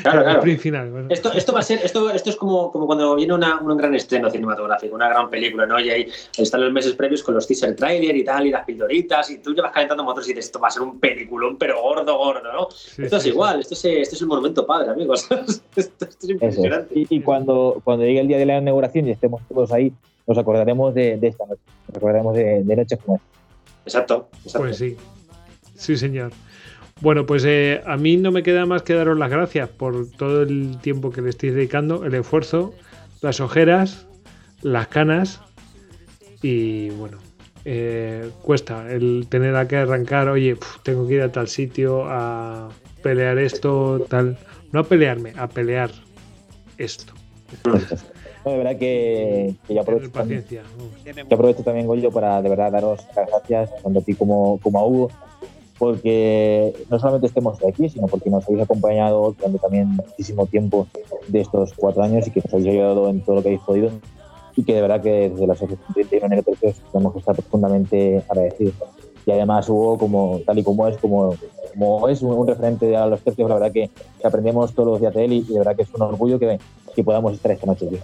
[0.03, 0.43] Claro, claro.
[0.59, 0.91] final.
[0.91, 1.07] bueno.
[1.11, 3.95] Esto, esto va a ser, esto, esto es como, como cuando viene una- un gran
[3.95, 5.79] estreno cinematográfico, una gran película, ¿no?
[5.81, 6.07] Y ahí
[6.37, 9.55] están los meses previos con los teaser trailer y tal, y las pildoritas, y tú
[9.55, 12.69] llevas calentando motores y dices, esto va a ser un peliculón, pero gordo, gordo, ¿no?
[12.71, 13.35] Sí, esto es sí, sí.
[13.35, 15.27] igual, esto es, esto es el monumento padre, amigos.
[15.31, 16.31] esto, esto es Eso es.
[16.31, 16.95] impresionante.
[16.99, 19.93] Y, y cuando, cuando llegue el día de la inauguración y estemos todos ahí,
[20.27, 21.63] nos acordaremos de, de esta noche.
[21.89, 23.29] Nos acordaremos de, de noches como esta.
[23.85, 24.59] Exacto, exacto.
[24.59, 24.97] Pues sí.
[25.75, 26.33] Sí, señor.
[27.01, 30.43] Bueno, pues eh, a mí no me queda más que daros las gracias por todo
[30.43, 32.73] el tiempo que le estáis dedicando, el esfuerzo,
[33.21, 34.07] las ojeras,
[34.63, 35.41] las canas
[36.43, 37.19] y bueno,
[37.65, 42.05] eh, cuesta el tener a que arrancar, oye, puf, tengo que ir a tal sitio
[42.07, 42.69] a
[43.03, 44.39] pelear esto, tal.
[44.71, 45.91] No a pelearme, a pelear
[46.79, 47.13] esto.
[48.45, 52.73] No, de verdad que, que yo aprovecho también, yo aprovecho también, Goyo, para de verdad
[52.73, 55.11] daros las gracias tanto a ti como, como a Hugo,
[55.79, 60.89] porque no solamente estemos aquí, sino porque nos habéis acompañado durante también muchísimo tiempo
[61.29, 63.91] de estos cuatro años y que nos habéis ayudado en todo lo que habéis podido
[64.57, 68.23] y que de verdad que desde la Asociación 31 Enero Tercios tenemos que estar profundamente
[68.29, 68.75] agradecidos.
[69.25, 71.35] Y además Hugo, como, tal y como es, como,
[71.73, 73.89] como es un, un referente a los tercios, la verdad que,
[74.21, 76.39] que aprendemos todos los días de él y, y de verdad que es un orgullo
[76.39, 76.59] que,
[76.95, 77.99] que podamos estar esta noche aquí.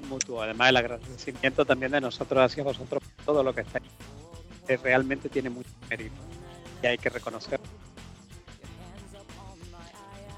[0.00, 0.42] Es mutuo.
[0.42, 3.86] Además, el agradecimiento también de nosotros hacia vosotros por todo lo que estáis.
[4.66, 6.14] Que realmente tiene mucho mérito
[6.82, 7.60] y hay que reconocer.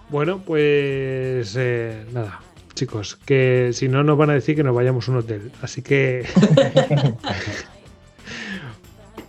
[0.08, 2.40] Bueno, pues eh, nada,
[2.74, 5.50] chicos, que si no nos van a decir que nos vayamos a un hotel.
[5.62, 6.26] Así que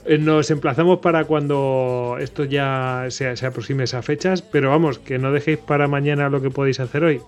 [0.20, 5.32] nos emplazamos para cuando esto ya se, se aproxime esas fechas, pero vamos, que no
[5.32, 7.22] dejéis para mañana lo que podéis hacer hoy.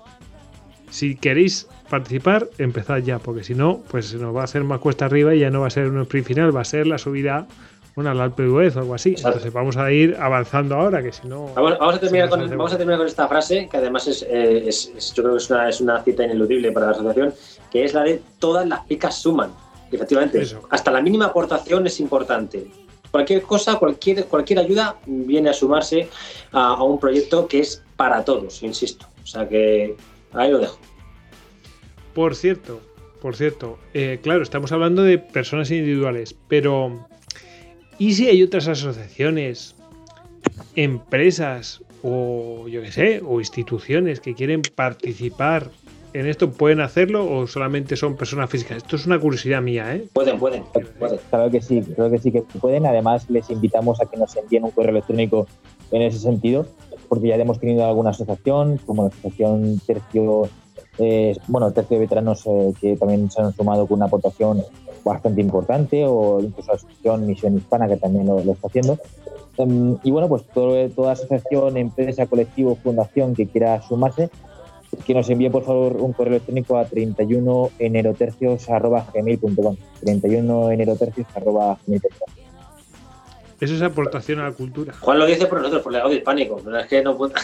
[0.95, 4.79] Si queréis participar, empezad ya, porque si no, pues se nos va a hacer más
[4.79, 6.97] cuesta arriba y ya no va a ser un sprint final, va a ser la
[6.97, 7.47] subida
[7.95, 9.09] bueno, al Alpe o algo así.
[9.09, 9.29] Exacto.
[9.39, 11.47] Entonces vamos a ir avanzando ahora, que si no...
[11.53, 14.63] Vamos, vamos a terminar con, vamos a terminar con esta frase, que además es, eh,
[14.69, 17.33] es- es- yo creo que es una, es una cita ineludible para la asociación,
[17.69, 19.51] que es la de todas las picas suman.
[19.91, 20.61] Y efectivamente, Eso.
[20.69, 22.67] hasta la mínima aportación es importante.
[23.11, 26.07] Cualquier cosa, cualquier, cualquier ayuda viene a sumarse
[26.53, 29.05] a, a un proyecto que es para todos, insisto.
[29.23, 29.95] O sea que
[30.35, 30.77] ahí lo dejo.
[32.13, 32.81] Por cierto,
[33.21, 37.07] por cierto, eh, claro, estamos hablando de personas individuales, pero
[37.97, 39.75] ¿y si hay otras asociaciones,
[40.75, 45.71] empresas o yo qué sé, o instituciones que quieren participar
[46.13, 46.51] en esto?
[46.51, 48.77] ¿Pueden hacerlo o solamente son personas físicas?
[48.77, 50.05] Esto es una curiosidad mía, ¿eh?
[50.13, 50.63] Pueden, pueden,
[50.99, 51.19] pueden.
[51.29, 52.85] Claro que sí, creo que sí que pueden.
[52.85, 55.47] Además, les invitamos a que nos envíen un correo electrónico
[55.91, 56.67] en ese sentido,
[57.07, 60.47] porque ya hemos tenido alguna asociación, como la Asociación Tercio,
[60.99, 64.61] eh, bueno, Tercio de Veteranos, eh, que también se han sumado con una aportación
[65.03, 68.97] bastante importante, o incluso la Asociación Misión Hispana, que también lo, lo está haciendo.
[69.57, 74.29] Em, y bueno, pues todo- toda asociación, empresa, colectivo, fundación que quiera sumarse,
[75.05, 82.44] que nos envíe por favor un correo electrónico a 31enerotercios.gmail.com 31enerotercios.gmail.com
[83.59, 84.93] Eso es aportación a la cultura.
[84.99, 86.61] Juan lo dice por nosotros, por el audio hispánico.
[86.63, 87.33] Pero es que no puedo...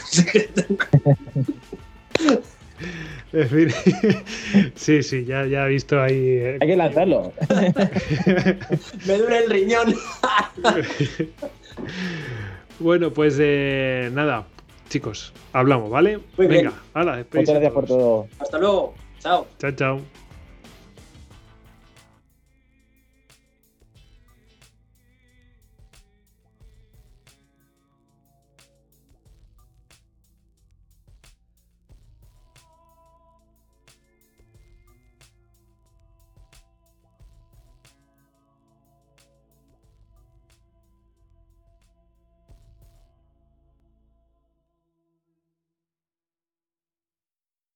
[3.33, 3.69] En fin,
[4.75, 6.17] sí, sí, ya, ya he visto ahí.
[6.17, 7.31] eh, Hay que lanzarlo.
[9.07, 9.95] Me duele el riñón.
[12.79, 14.47] Bueno, pues eh, nada,
[14.89, 16.17] chicos, hablamos, ¿vale?
[16.35, 16.63] Muy bien.
[16.65, 18.27] Venga, hala, despedís Muchas gracias por todo.
[18.39, 18.95] Hasta luego.
[19.19, 19.47] Chao.
[19.59, 20.01] Chao, chao.